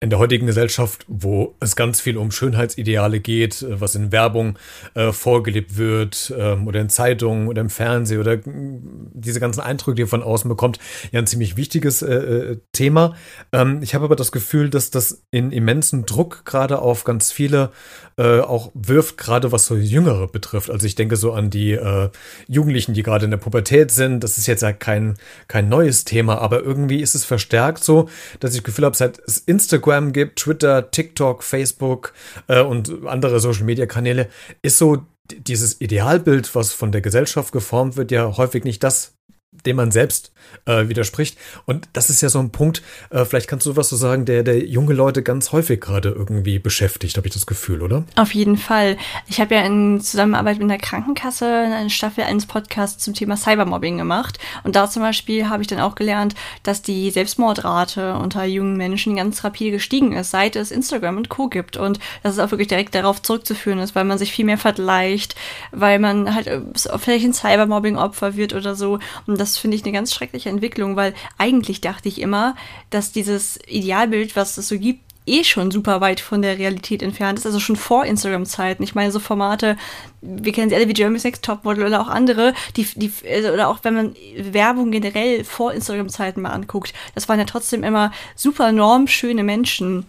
in 0.00 0.10
der 0.10 0.20
heutigen 0.20 0.46
Gesellschaft, 0.46 1.04
wo 1.08 1.56
es 1.58 1.74
ganz 1.74 2.00
viel 2.00 2.18
um 2.18 2.30
Schönheitsideale 2.30 3.18
geht, 3.18 3.62
äh, 3.62 3.80
was 3.80 3.96
in 3.96 4.12
Werbung 4.12 4.56
äh, 4.94 5.10
vorgelebt 5.12 5.76
wird 5.76 6.32
ähm, 6.38 6.68
oder 6.68 6.80
in 6.80 6.88
Zeitungen 6.88 7.48
oder 7.48 7.60
im 7.60 7.70
Fernsehen 7.70 8.20
oder 8.20 8.38
diese 8.44 9.40
ganzen 9.40 9.60
Eindrücke, 9.60 9.96
die 9.96 10.02
ihr 10.02 10.08
von 10.08 10.22
außen 10.22 10.48
bekommt, 10.48 10.78
ja 11.10 11.18
ein 11.18 11.26
ziemlich 11.26 11.56
wichtiges 11.56 12.02
äh, 12.02 12.14
äh, 12.14 12.58
Thema. 12.72 13.16
Ähm, 13.52 13.80
ich 13.82 13.94
habe 13.94 14.04
aber 14.04 14.14
das 14.14 14.30
Gefühl, 14.30 14.70
dass 14.70 14.90
das 14.90 15.24
in 15.32 15.50
immensen 15.50 16.06
Druck 16.06 16.44
gerade 16.44 16.78
auf 16.78 17.02
ganz 17.02 17.32
viele 17.32 17.72
äh, 18.18 18.40
auch 18.40 18.70
wirft, 18.74 19.16
gerade 19.16 19.50
was 19.50 19.66
so 19.66 19.76
Jüngere 19.76 20.28
betrifft. 20.28 20.70
Also 20.70 20.86
ich 20.86 20.94
denke 20.94 21.16
so 21.16 21.32
an 21.32 21.50
die 21.50 21.72
äh, 21.72 22.10
Jugendlichen, 22.46 22.94
die 22.94 23.02
gerade 23.02 23.24
in 23.24 23.30
der 23.32 23.38
Pubertät 23.38 23.90
sind. 23.90 24.22
Das 24.22 24.38
ist 24.38 24.46
jetzt 24.46 24.62
ja 24.62 24.72
kein, 24.72 25.14
kein 25.48 25.68
neues 25.68 26.04
Thema, 26.04 26.38
aber 26.38 26.62
irgendwie 26.62 27.00
ist 27.00 27.14
es 27.14 27.24
verstärkt 27.24 27.82
so, 27.82 28.08
dass 28.38 28.52
ich 28.52 28.58
das 28.58 28.64
Gefühl 28.64 28.84
habe, 28.84 28.96
seit 28.96 29.18
es 29.26 29.38
Instagram 29.88 30.12
gibt, 30.12 30.38
Twitter, 30.38 30.90
TikTok, 30.90 31.42
Facebook 31.42 32.12
äh, 32.46 32.60
und 32.60 33.06
andere 33.06 33.40
Social-Media-Kanäle, 33.40 34.28
ist 34.62 34.78
so 34.78 35.04
dieses 35.30 35.80
Idealbild, 35.80 36.54
was 36.54 36.72
von 36.72 36.92
der 36.92 37.00
Gesellschaft 37.00 37.52
geformt 37.52 37.96
wird, 37.96 38.10
ja 38.10 38.36
häufig 38.36 38.64
nicht 38.64 38.82
das, 38.82 39.17
dem 39.50 39.76
man 39.76 39.90
selbst 39.90 40.32
äh, 40.66 40.88
widerspricht. 40.88 41.38
Und 41.66 41.88
das 41.92 42.10
ist 42.10 42.20
ja 42.20 42.28
so 42.28 42.38
ein 42.38 42.50
Punkt, 42.50 42.82
äh, 43.10 43.24
vielleicht 43.24 43.48
kannst 43.48 43.66
du 43.66 43.76
was 43.76 43.88
so 43.88 43.96
sagen, 43.96 44.24
der, 44.24 44.42
der 44.42 44.64
junge 44.64 44.94
Leute 44.94 45.22
ganz 45.22 45.52
häufig 45.52 45.80
gerade 45.80 46.10
irgendwie 46.10 46.58
beschäftigt, 46.58 47.16
habe 47.16 47.26
ich 47.26 47.34
das 47.34 47.46
Gefühl, 47.46 47.82
oder? 47.82 48.04
Auf 48.16 48.34
jeden 48.34 48.56
Fall. 48.56 48.96
Ich 49.26 49.40
habe 49.40 49.54
ja 49.54 49.62
in 49.62 50.00
Zusammenarbeit 50.00 50.58
mit 50.58 50.70
der 50.70 50.78
Krankenkasse 50.78 51.46
eine 51.46 51.90
Staffel 51.90 52.24
eines 52.24 52.46
Podcasts 52.46 53.02
zum 53.02 53.14
Thema 53.14 53.36
Cybermobbing 53.36 53.98
gemacht. 53.98 54.38
Und 54.64 54.76
da 54.76 54.88
zum 54.88 55.02
Beispiel 55.02 55.48
habe 55.48 55.62
ich 55.62 55.68
dann 55.68 55.80
auch 55.80 55.94
gelernt, 55.94 56.34
dass 56.62 56.82
die 56.82 57.10
Selbstmordrate 57.10 58.14
unter 58.16 58.44
jungen 58.44 58.76
Menschen 58.76 59.16
ganz 59.16 59.44
rapide 59.44 59.72
gestiegen 59.72 60.12
ist, 60.12 60.30
seit 60.30 60.56
es 60.56 60.70
Instagram 60.70 61.16
und 61.16 61.28
Co. 61.28 61.48
gibt. 61.48 61.76
Und 61.76 61.98
dass 62.22 62.34
es 62.34 62.38
auch 62.38 62.50
wirklich 62.50 62.68
direkt 62.68 62.94
darauf 62.94 63.22
zurückzuführen 63.22 63.78
ist, 63.78 63.94
weil 63.94 64.04
man 64.04 64.18
sich 64.18 64.32
viel 64.32 64.44
mehr 64.44 64.58
vergleicht, 64.58 65.34
weil 65.72 65.98
man 65.98 66.34
halt 66.34 66.46
äh, 66.46 66.60
vielleicht 66.98 67.24
ein 67.24 67.34
Cybermobbing-Opfer 67.34 68.36
wird 68.36 68.54
oder 68.54 68.74
so. 68.74 68.98
Und 69.26 69.37
das 69.38 69.58
finde 69.58 69.76
ich 69.76 69.84
eine 69.84 69.92
ganz 69.92 70.12
schreckliche 70.14 70.48
Entwicklung, 70.50 70.96
weil 70.96 71.14
eigentlich 71.38 71.80
dachte 71.80 72.08
ich 72.08 72.20
immer, 72.20 72.56
dass 72.90 73.12
dieses 73.12 73.58
Idealbild, 73.66 74.36
was 74.36 74.58
es 74.58 74.68
so 74.68 74.78
gibt, 74.78 75.00
eh 75.28 75.44
schon 75.44 75.70
super 75.70 76.00
weit 76.00 76.20
von 76.20 76.42
der 76.42 76.58
Realität 76.58 77.02
entfernt 77.02 77.38
ist, 77.38 77.46
also 77.46 77.60
schon 77.60 77.76
vor 77.76 78.04
Instagram-Zeiten. 78.04 78.82
Ich 78.82 78.94
meine, 78.94 79.12
so 79.12 79.20
Formate, 79.20 79.76
wir 80.20 80.52
kennen 80.52 80.70
sie 80.70 80.76
alle 80.76 80.88
wie 80.88 80.94
Jeremy's 80.94 81.24
Next 81.24 81.44
Topmodel 81.44 81.86
oder 81.86 82.00
auch 82.00 82.08
andere, 82.08 82.54
die, 82.76 82.86
die, 82.96 83.12
also, 83.30 83.50
oder 83.50 83.68
auch 83.68 83.80
wenn 83.82 83.94
man 83.94 84.16
Werbung 84.36 84.90
generell 84.90 85.44
vor 85.44 85.72
Instagram-Zeiten 85.72 86.40
mal 86.40 86.50
anguckt, 86.50 86.94
das 87.14 87.28
waren 87.28 87.38
ja 87.38 87.44
trotzdem 87.44 87.84
immer 87.84 88.10
super 88.34 88.72
normschöne 88.72 89.44
Menschen 89.44 90.06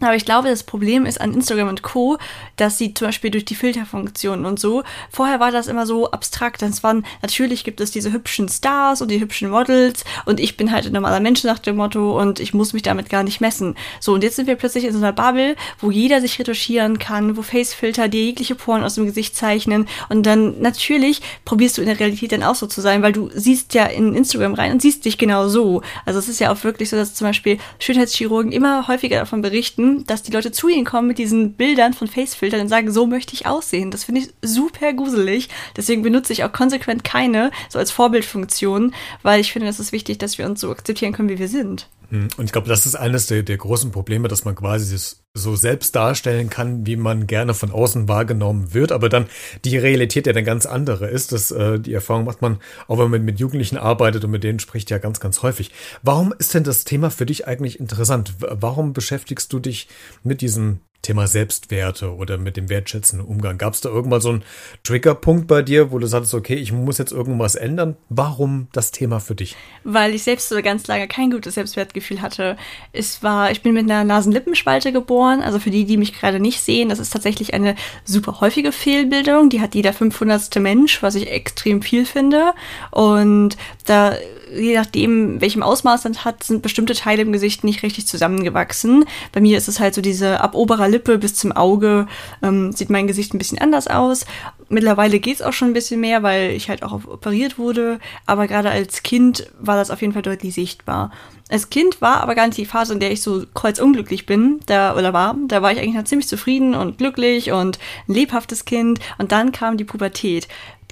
aber 0.00 0.16
ich 0.16 0.24
glaube, 0.24 0.48
das 0.48 0.62
Problem 0.62 1.06
ist 1.06 1.20
an 1.20 1.34
Instagram 1.34 1.68
und 1.68 1.82
Co., 1.82 2.18
dass 2.56 2.78
sie 2.78 2.94
zum 2.94 3.08
Beispiel 3.08 3.30
durch 3.30 3.44
die 3.44 3.54
Filterfunktionen 3.54 4.46
und 4.46 4.58
so, 4.58 4.82
vorher 5.10 5.40
war 5.40 5.50
das 5.50 5.66
immer 5.66 5.86
so 5.86 6.10
abstrakt. 6.10 6.62
Das 6.62 6.82
waren, 6.82 7.04
natürlich 7.22 7.64
gibt 7.64 7.80
es 7.80 7.90
diese 7.90 8.12
hübschen 8.12 8.48
Stars 8.48 9.02
und 9.02 9.10
die 9.10 9.20
hübschen 9.20 9.50
Models 9.50 10.04
und 10.24 10.40
ich 10.40 10.56
bin 10.56 10.72
halt 10.72 10.86
ein 10.86 10.92
normaler 10.92 11.20
Mensch 11.20 11.44
nach 11.44 11.58
dem 11.58 11.76
Motto 11.76 12.18
und 12.20 12.40
ich 12.40 12.54
muss 12.54 12.72
mich 12.72 12.82
damit 12.82 13.08
gar 13.10 13.22
nicht 13.22 13.40
messen. 13.40 13.76
So, 14.00 14.14
und 14.14 14.22
jetzt 14.22 14.36
sind 14.36 14.46
wir 14.46 14.56
plötzlich 14.56 14.84
in 14.84 14.92
so 14.92 14.98
einer 14.98 15.12
Bubble, 15.12 15.56
wo 15.78 15.90
jeder 15.90 16.20
sich 16.20 16.38
retuschieren 16.38 16.98
kann, 16.98 17.36
wo 17.36 17.42
Facefilter 17.42 18.08
dir 18.08 18.24
jegliche 18.24 18.54
Poren 18.54 18.82
aus 18.82 18.94
dem 18.94 19.06
Gesicht 19.06 19.36
zeichnen 19.36 19.86
und 20.08 20.24
dann 20.24 20.60
natürlich 20.60 21.20
probierst 21.44 21.78
du 21.78 21.82
in 21.82 21.88
der 21.88 22.00
Realität 22.00 22.32
dann 22.32 22.42
auch 22.42 22.54
so 22.54 22.66
zu 22.66 22.80
sein, 22.80 23.02
weil 23.02 23.12
du 23.12 23.30
siehst 23.34 23.74
ja 23.74 23.86
in 23.86 24.14
Instagram 24.14 24.54
rein 24.54 24.72
und 24.72 24.82
siehst 24.82 25.04
dich 25.04 25.18
genau 25.18 25.48
so. 25.48 25.82
Also 26.06 26.18
es 26.18 26.28
ist 26.28 26.40
ja 26.40 26.52
auch 26.52 26.64
wirklich 26.64 26.90
so, 26.90 26.96
dass 26.96 27.14
zum 27.14 27.26
Beispiel 27.26 27.58
Schönheitschirurgen 27.78 28.52
immer 28.52 28.88
häufiger 28.88 29.18
davon 29.18 29.42
berichten, 29.42 29.89
dass 30.06 30.22
die 30.22 30.32
Leute 30.32 30.52
zu 30.52 30.68
ihnen 30.68 30.84
kommen 30.84 31.08
mit 31.08 31.18
diesen 31.18 31.54
Bildern 31.54 31.92
von 31.92 32.08
Facefiltern 32.08 32.60
und 32.60 32.68
sagen, 32.68 32.90
so 32.90 33.06
möchte 33.06 33.34
ich 33.34 33.46
aussehen. 33.46 33.90
Das 33.90 34.04
finde 34.04 34.22
ich 34.22 34.30
super 34.42 34.92
gruselig. 34.92 35.48
Deswegen 35.76 36.02
benutze 36.02 36.32
ich 36.32 36.44
auch 36.44 36.52
konsequent 36.52 37.04
keine, 37.04 37.50
so 37.68 37.78
als 37.78 37.90
Vorbildfunktion, 37.90 38.94
weil 39.22 39.40
ich 39.40 39.52
finde, 39.52 39.68
es 39.68 39.80
ist 39.80 39.92
wichtig, 39.92 40.18
dass 40.18 40.38
wir 40.38 40.46
uns 40.46 40.60
so 40.60 40.70
akzeptieren 40.70 41.12
können, 41.12 41.28
wie 41.28 41.38
wir 41.38 41.48
sind. 41.48 41.88
Hm, 42.10 42.28
und 42.36 42.44
ich 42.44 42.52
glaube, 42.52 42.68
das 42.68 42.86
ist 42.86 42.96
eines 42.96 43.26
der, 43.26 43.42
der 43.42 43.56
großen 43.56 43.92
Probleme, 43.92 44.28
dass 44.28 44.44
man 44.44 44.54
quasi 44.54 44.92
das 44.92 45.22
so 45.32 45.54
selbst 45.54 45.94
darstellen 45.94 46.50
kann, 46.50 46.86
wie 46.86 46.96
man 46.96 47.28
gerne 47.28 47.54
von 47.54 47.70
außen 47.70 48.08
wahrgenommen 48.08 48.74
wird, 48.74 48.90
aber 48.90 49.08
dann 49.08 49.26
die 49.64 49.78
Realität 49.78 50.26
ja 50.26 50.32
dann 50.32 50.44
ganz 50.44 50.66
andere 50.66 51.08
ist. 51.08 51.30
Das, 51.32 51.52
äh, 51.52 51.78
die 51.78 51.94
Erfahrung 51.94 52.24
macht 52.24 52.42
man, 52.42 52.58
auch 52.88 52.98
wenn 52.98 53.10
man 53.10 53.24
mit 53.24 53.38
Jugendlichen 53.38 53.76
arbeitet 53.76 54.24
und 54.24 54.32
mit 54.32 54.42
denen 54.42 54.58
spricht, 54.58 54.90
ja 54.90 54.98
ganz, 54.98 55.20
ganz 55.20 55.42
häufig. 55.42 55.70
Warum 56.02 56.34
ist 56.36 56.52
denn 56.54 56.64
das 56.64 56.84
Thema 56.84 57.10
für 57.10 57.26
dich 57.26 57.46
eigentlich 57.46 57.78
interessant? 57.78 58.34
Warum 58.40 58.92
beschäftigst 58.92 59.52
du 59.52 59.60
dich 59.60 59.88
mit 60.24 60.40
diesem 60.40 60.80
Thema 61.02 61.26
Selbstwerte 61.26 62.14
oder 62.14 62.36
mit 62.36 62.56
dem 62.56 62.68
wertschätzenden 62.68 63.26
Umgang. 63.26 63.56
Gab 63.58 63.74
es 63.74 63.80
da 63.80 63.88
irgendwann 63.88 64.20
so 64.20 64.28
einen 64.30 64.44
Triggerpunkt 64.82 65.46
bei 65.46 65.62
dir, 65.62 65.92
wo 65.92 65.98
du 65.98 66.06
sagst, 66.06 66.34
okay, 66.34 66.54
ich 66.54 66.72
muss 66.72 66.98
jetzt 66.98 67.12
irgendwas 67.12 67.54
ändern? 67.54 67.96
Warum 68.08 68.68
das 68.72 68.90
Thema 68.90 69.18
für 69.20 69.34
dich? 69.34 69.56
Weil 69.84 70.14
ich 70.14 70.22
selbst 70.22 70.48
so 70.48 70.60
ganz 70.62 70.86
lange 70.86 71.08
kein 71.08 71.30
gutes 71.30 71.54
Selbstwertgefühl 71.54 72.20
hatte. 72.20 72.56
Es 72.92 73.22
war, 73.22 73.50
ich 73.50 73.62
bin 73.62 73.72
mit 73.72 73.84
einer 73.84 74.04
Nasenlippenspalte 74.04 74.92
geboren. 74.92 75.40
Also 75.40 75.58
für 75.58 75.70
die, 75.70 75.86
die 75.86 75.96
mich 75.96 76.12
gerade 76.12 76.38
nicht 76.38 76.60
sehen, 76.60 76.90
das 76.90 76.98
ist 76.98 77.12
tatsächlich 77.12 77.54
eine 77.54 77.76
super 78.04 78.40
häufige 78.40 78.72
Fehlbildung. 78.72 79.48
Die 79.48 79.60
hat 79.60 79.74
jeder 79.74 79.92
500. 79.92 80.56
Mensch, 80.56 81.02
was 81.02 81.14
ich 81.14 81.30
extrem 81.30 81.80
viel 81.82 82.04
finde. 82.04 82.52
Und 82.90 83.56
da 83.86 84.16
je 84.56 84.74
nachdem, 84.74 85.40
welchem 85.40 85.62
Ausmaß 85.62 86.02
das 86.02 86.24
hat, 86.24 86.42
sind 86.42 86.62
bestimmte 86.62 86.94
Teile 86.94 87.22
im 87.22 87.32
Gesicht 87.32 87.64
nicht 87.64 87.82
richtig 87.82 88.06
zusammengewachsen. 88.06 89.04
Bei 89.32 89.40
mir 89.40 89.56
ist 89.56 89.68
es 89.68 89.80
halt 89.80 89.94
so 89.94 90.00
diese 90.00 90.40
ab 90.40 90.54
oberer 90.54 90.88
Lippe 90.90 91.18
bis 91.18 91.34
zum 91.34 91.52
Auge 91.52 92.06
ähm, 92.42 92.72
sieht 92.72 92.90
mein 92.90 93.06
Gesicht 93.06 93.34
ein 93.34 93.38
bisschen 93.38 93.58
anders 93.58 93.86
aus. 93.86 94.26
Mittlerweile 94.68 95.18
geht 95.18 95.36
es 95.36 95.42
auch 95.42 95.52
schon 95.52 95.68
ein 95.68 95.74
bisschen 95.74 96.00
mehr, 96.00 96.22
weil 96.22 96.50
ich 96.52 96.68
halt 96.68 96.82
auch 96.82 96.92
operiert 96.92 97.58
wurde. 97.58 97.98
Aber 98.26 98.46
gerade 98.46 98.70
als 98.70 99.02
Kind 99.02 99.50
war 99.58 99.76
das 99.76 99.90
auf 99.90 100.00
jeden 100.00 100.12
Fall 100.12 100.22
deutlich 100.22 100.54
sichtbar. 100.54 101.10
Als 101.48 101.68
Kind 101.70 102.00
war 102.00 102.20
aber 102.20 102.36
gar 102.36 102.46
nicht 102.46 102.58
die 102.58 102.66
Phase, 102.66 102.92
in 102.92 103.00
der 103.00 103.10
ich 103.10 103.22
so 103.22 103.44
kreuzunglücklich 103.54 104.26
bin, 104.26 104.60
da 104.66 104.96
oder 104.96 105.12
war. 105.12 105.36
Da 105.48 105.62
war 105.62 105.72
ich 105.72 105.78
eigentlich 105.78 105.96
noch 105.96 106.04
ziemlich 106.04 106.28
zufrieden 106.28 106.74
und 106.74 106.98
glücklich 106.98 107.50
und 107.50 107.78
ein 108.08 108.14
lebhaftes 108.14 108.64
Kind. 108.64 109.00
Und 109.18 109.32
dann 109.32 109.50
kam 109.50 109.76
die 109.76 109.84
Pubertät. 109.84 110.46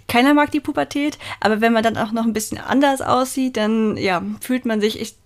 Keiner 0.08 0.32
mag 0.34 0.50
die 0.50 0.60
Pubertät, 0.60 1.18
aber 1.38 1.60
wenn 1.60 1.74
man 1.74 1.82
dann 1.82 1.98
auch 1.98 2.12
noch 2.12 2.24
ein 2.24 2.32
bisschen 2.32 2.58
anders 2.58 3.02
aussieht, 3.02 3.58
dann 3.58 3.96
ja, 3.98 4.22
fühlt 4.40 4.64
man 4.64 4.80
sich 4.80 5.00
echt 5.00 5.16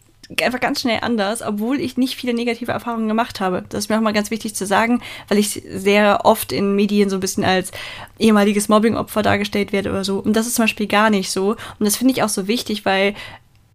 einfach 0.43 0.61
ganz 0.61 0.81
schnell 0.81 1.01
anders, 1.03 1.43
obwohl 1.43 1.81
ich 1.81 1.97
nicht 1.97 2.17
viele 2.17 2.35
negative 2.35 2.73
Erfahrungen 2.73 3.09
gemacht 3.09 3.41
habe. 3.41 3.65
Das 3.69 3.85
ist 3.85 3.89
mir 3.89 3.97
auch 3.97 4.03
mal 4.03 4.13
ganz 4.13 4.31
wichtig 4.31 4.55
zu 4.55 4.67
sagen, 4.67 5.03
weil 5.29 5.39
ich 5.39 5.63
sehr 5.69 6.21
oft 6.25 6.53
in 6.53 6.75
Medien 6.75 7.11
so 7.11 7.17
ein 7.17 7.21
bisschen 7.21 7.45
als 7.45 7.73
ehemaliges 8.19 8.69
Mobbingopfer 8.69 9.23
dargestellt 9.23 9.73
werde 9.73 9.91
oder 9.91 10.05
so. 10.05 10.19
Und 10.19 10.35
das 10.35 10.47
ist 10.47 10.55
zum 10.55 10.65
Beispiel 10.65 10.87
gar 10.87 11.11
nicht 11.11 11.31
so. 11.31 11.51
Und 11.51 11.85
das 11.85 11.97
finde 11.97 12.13
ich 12.13 12.23
auch 12.23 12.29
so 12.29 12.49
wichtig, 12.49 12.85
weil 12.85 13.15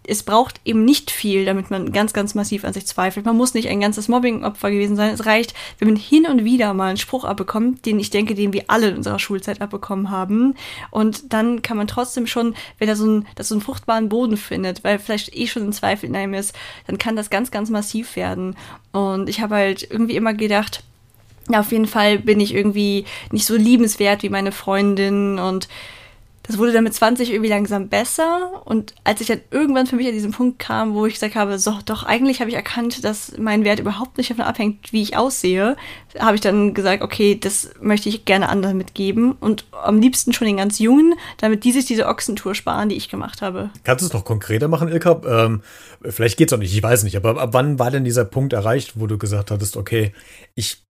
es 0.08 0.24
braucht 0.24 0.62
eben 0.64 0.86
nicht 0.86 1.12
viel, 1.12 1.46
damit 1.46 1.70
man 1.70 1.92
ganz, 1.92 2.14
ganz 2.14 2.34
massiv 2.34 2.64
an 2.64 2.74
sich 2.74 2.88
zweifelt. 2.88 3.26
Man 3.26 3.36
muss 3.36 3.54
nicht 3.54 3.68
ein 3.68 3.82
ganzes 3.82 4.08
Mobbing-Opfer 4.08 4.72
gewesen 4.72 4.96
sein. 4.96 5.14
Es 5.14 5.26
reicht, 5.26 5.54
wenn 5.80 5.90
man 5.90 5.98
hin 5.98 6.26
und 6.26 6.46
wieder 6.46 6.74
mal 6.74 6.88
einen 6.88 6.98
Spruch 6.98 7.26
abbekommt, 7.26 7.86
den 7.86 8.00
ich 8.00 8.10
denke, 8.10 8.34
den 8.34 8.54
wir 8.54 8.66
alle 8.68 8.88
in 8.90 8.98
unserer 8.98 9.20
Schulzeit 9.20 9.62
abbekommen 9.62 10.10
haben. 10.10 10.56
Und 10.92 11.34
dann 11.34 11.62
kann 11.62 11.78
man 11.78 11.88
trotzdem 11.88 12.26
schon, 12.26 12.56
wenn 12.80 12.88
er 12.88 12.96
so 12.96 13.04
einen, 13.04 13.28
so 13.40 13.54
einen 13.54 13.62
fruchtbaren 13.62 14.08
Boden 14.08 14.38
findet, 14.38 14.84
weil 14.84 14.98
vielleicht 14.98 15.36
eh 15.36 15.46
schon 15.46 15.64
ein 15.64 15.74
Zweifel 15.74 16.08
in 16.08 16.16
einem 16.16 16.34
ist, 16.34 16.56
dann 16.88 16.98
kann 16.98 17.18
das 17.18 17.30
ganz, 17.30 17.52
ganz 17.52 17.70
massiv 17.70 18.16
werden. 18.16 18.56
Und 18.94 19.28
ich 19.28 19.42
habe 19.42 19.56
halt 19.56 19.90
irgendwie 19.92 20.16
immer 20.16 20.34
gedacht, 20.34 20.84
ja, 21.50 21.60
auf 21.60 21.72
jeden 21.72 21.88
Fall 21.88 22.20
bin 22.20 22.40
ich 22.40 22.54
irgendwie 22.54 23.06
nicht 23.32 23.46
so 23.46 23.56
liebenswert 23.56 24.24
wie 24.24 24.30
meine 24.30 24.52
Freundin 24.52 25.40
und 25.40 25.68
das 26.48 26.58
wurde 26.58 26.72
dann 26.72 26.86
mit 26.86 26.94
20 26.94 27.32
irgendwie 27.32 27.50
langsam 27.50 27.89
besser. 27.89 28.62
Und 28.66 28.96
als 29.04 29.22
ich 29.22 29.27
dann 29.27 29.42
irgendwann 29.51 29.86
für 29.86 29.98
mich 29.98 30.08
an 30.08 30.13
diesen 30.13 30.32
Punkt 30.32 30.60
kam, 30.60 30.94
wo 30.94 31.06
ich 31.06 31.16
gesagt 31.16 31.36
habe, 31.36 31.60
so, 31.60 31.77
doch, 31.86 32.04
eigentlich 32.04 32.39
habe 32.39 32.50
ich 32.50 32.56
erkannt, 32.56 33.04
dass 33.04 33.38
mein 33.38 33.66
Wert 33.66 33.80
überhaupt 33.80 34.18
nicht 34.18 34.30
davon 34.30 34.46
abhängt, 34.46 34.94
wie 34.94 35.01
ich 35.01 35.18
aussehe, 35.18 35.75
habe 36.18 36.36
ich 36.36 36.42
dann 36.42 36.74
gesagt, 36.74 37.04
okay, 37.04 37.38
das 37.39 37.72
möchte 37.82 38.08
ich 38.10 38.25
gerne 38.25 38.50
anderen 38.50 38.77
mitgeben. 38.77 39.34
Und 39.34 39.66
am 39.72 40.00
liebsten 40.00 40.32
schon 40.32 40.48
den 40.48 40.58
ganz 40.58 40.80
Jungen, 40.80 41.16
damit 41.38 41.66
die 41.66 41.74
sich 41.74 41.86
diese 41.86 42.08
Ochsentour 42.08 42.56
sparen, 42.56 42.89
die 42.89 42.96
ich 42.96 43.10
gemacht 43.10 43.42
habe. 43.42 43.70
Kannst 43.84 44.04
du 44.04 44.08
es 44.08 44.13
noch 44.13 44.24
konkreter 44.24 44.70
machen, 44.70 44.88
Ilka? 44.88 45.22
Ähm, 45.27 45.62
vielleicht 46.01 46.38
geht 46.38 46.50
es 46.50 46.54
auch 46.54 46.60
nicht, 46.60 46.74
ich 46.74 46.82
weiß 46.82 47.04
nicht. 47.04 47.18
Aber 47.18 47.42
ab 47.42 47.50
wann 47.51 47.77
war 47.77 47.92
denn 47.92 48.06
dieser 48.06 48.25
Punkt 48.25 48.54
erreicht, 48.54 48.94
wo 48.96 49.08
du 49.08 49.18
gesagt 49.18 49.51
hattest, 49.51 49.75
okay, 49.75 50.13
ich 50.56 50.87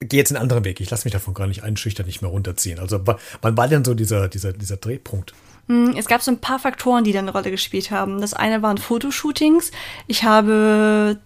gehe 0.00 0.18
jetzt 0.18 0.32
einen 0.32 0.42
anderen 0.42 0.64
Weg. 0.64 0.80
Ich 0.80 0.90
lasse 0.90 1.04
mich 1.04 1.12
davon 1.12 1.34
gar 1.34 1.46
nicht 1.46 1.62
einschüchtern, 1.62 2.06
nicht 2.06 2.22
mehr 2.22 2.30
runterziehen. 2.30 2.78
Also 2.78 3.00
wann 3.04 3.56
war 3.56 3.68
denn 3.68 3.84
so 3.84 3.94
dieser, 3.94 4.28
dieser, 4.28 4.52
dieser 4.52 4.78
Drehpunkt? 4.78 5.34
Hm, 5.68 5.94
es 5.96 6.06
gab 6.06 6.22
so 6.22 6.30
ein 6.30 6.40
paar 6.40 6.58
Faktoren, 6.58 7.04
die 7.04 7.12
da 7.12 7.18
eine 7.18 7.32
Rolle 7.32 7.50
gespielt 7.50 7.90
haben. 7.90 8.20
Das 8.20 8.32
eine 8.32 8.62
waren 8.62 8.78
Fotoshootings. 8.78 9.70
Ich 10.06 10.24
habe 10.24 11.18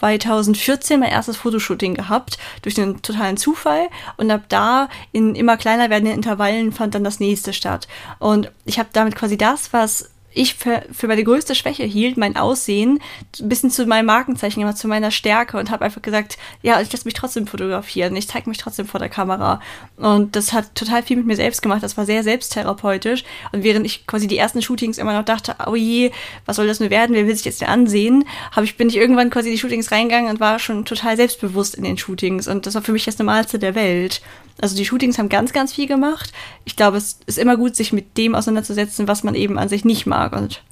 2014 0.00 1.00
mein 1.00 1.10
erstes 1.10 1.38
Fotoshooting 1.38 1.94
gehabt, 1.94 2.36
durch 2.60 2.78
einen 2.78 3.00
totalen 3.00 3.38
Zufall. 3.38 3.88
Und 4.18 4.30
ab 4.30 4.44
da 4.50 4.90
in 5.12 5.34
immer 5.34 5.56
kleiner 5.56 5.88
werdenden 5.88 6.14
Intervallen 6.14 6.72
fand 6.72 6.94
dann 6.94 7.04
das 7.04 7.20
nächste 7.20 7.54
statt. 7.54 7.88
Und 8.18 8.50
ich 8.66 8.78
habe 8.78 8.90
damit 8.92 9.16
quasi 9.16 9.38
das, 9.38 9.72
was 9.72 10.10
ich 10.34 10.54
für, 10.54 10.82
für 10.92 11.06
meine 11.06 11.24
größte 11.24 11.54
Schwäche 11.54 11.84
hielt, 11.84 12.16
mein 12.16 12.36
Aussehen, 12.36 13.00
ein 13.40 13.48
bisschen 13.48 13.70
zu 13.70 13.86
meinem 13.86 14.06
Markenzeichen 14.06 14.60
gemacht, 14.60 14.78
zu 14.78 14.88
meiner 14.88 15.10
Stärke 15.10 15.58
und 15.58 15.70
habe 15.70 15.84
einfach 15.84 16.02
gesagt, 16.02 16.36
ja, 16.62 16.80
ich 16.80 16.92
lasse 16.92 17.04
mich 17.04 17.14
trotzdem 17.14 17.46
fotografieren, 17.46 18.16
ich 18.16 18.28
zeige 18.28 18.48
mich 18.48 18.58
trotzdem 18.58 18.86
vor 18.86 19.00
der 19.00 19.08
Kamera. 19.08 19.60
Und 19.96 20.36
das 20.36 20.52
hat 20.52 20.74
total 20.74 21.02
viel 21.02 21.16
mit 21.16 21.26
mir 21.26 21.36
selbst 21.36 21.62
gemacht, 21.62 21.82
das 21.82 21.96
war 21.96 22.04
sehr 22.04 22.22
selbsttherapeutisch. 22.22 23.24
Und 23.52 23.62
während 23.62 23.86
ich 23.86 24.06
quasi 24.06 24.26
die 24.26 24.38
ersten 24.38 24.60
Shootings 24.60 24.98
immer 24.98 25.12
noch 25.12 25.24
dachte, 25.24 25.54
oh 25.66 25.76
je, 25.76 26.10
was 26.46 26.56
soll 26.56 26.66
das 26.66 26.80
nur 26.80 26.90
werden, 26.90 27.14
wer 27.14 27.26
will 27.26 27.36
sich 27.36 27.44
jetzt 27.44 27.60
denn 27.60 27.68
ansehen, 27.68 28.24
habe 28.50 28.66
ich, 28.66 28.76
bin 28.76 28.88
ich 28.88 28.96
irgendwann 28.96 29.30
quasi 29.30 29.50
die 29.50 29.58
Shootings 29.58 29.92
reingegangen 29.92 30.30
und 30.30 30.40
war 30.40 30.58
schon 30.58 30.84
total 30.84 31.16
selbstbewusst 31.16 31.74
in 31.74 31.84
den 31.84 31.96
Shootings. 31.96 32.48
Und 32.48 32.66
das 32.66 32.74
war 32.74 32.82
für 32.82 32.92
mich 32.92 33.04
das 33.04 33.18
Normalste 33.18 33.58
der 33.58 33.74
Welt. 33.74 34.20
Also 34.60 34.76
die 34.76 34.84
Shootings 34.84 35.18
haben 35.18 35.28
ganz, 35.28 35.52
ganz 35.52 35.72
viel 35.72 35.86
gemacht. 35.86 36.32
Ich 36.64 36.76
glaube, 36.76 36.96
es 36.96 37.18
ist 37.26 37.38
immer 37.38 37.56
gut, 37.56 37.74
sich 37.74 37.92
mit 37.92 38.16
dem 38.16 38.34
auseinanderzusetzen, 38.34 39.08
was 39.08 39.24
man 39.24 39.34
eben 39.34 39.58
an 39.58 39.68
sich 39.68 39.84
nicht 39.84 40.06
mag. 40.06 40.32
Und 40.32 40.62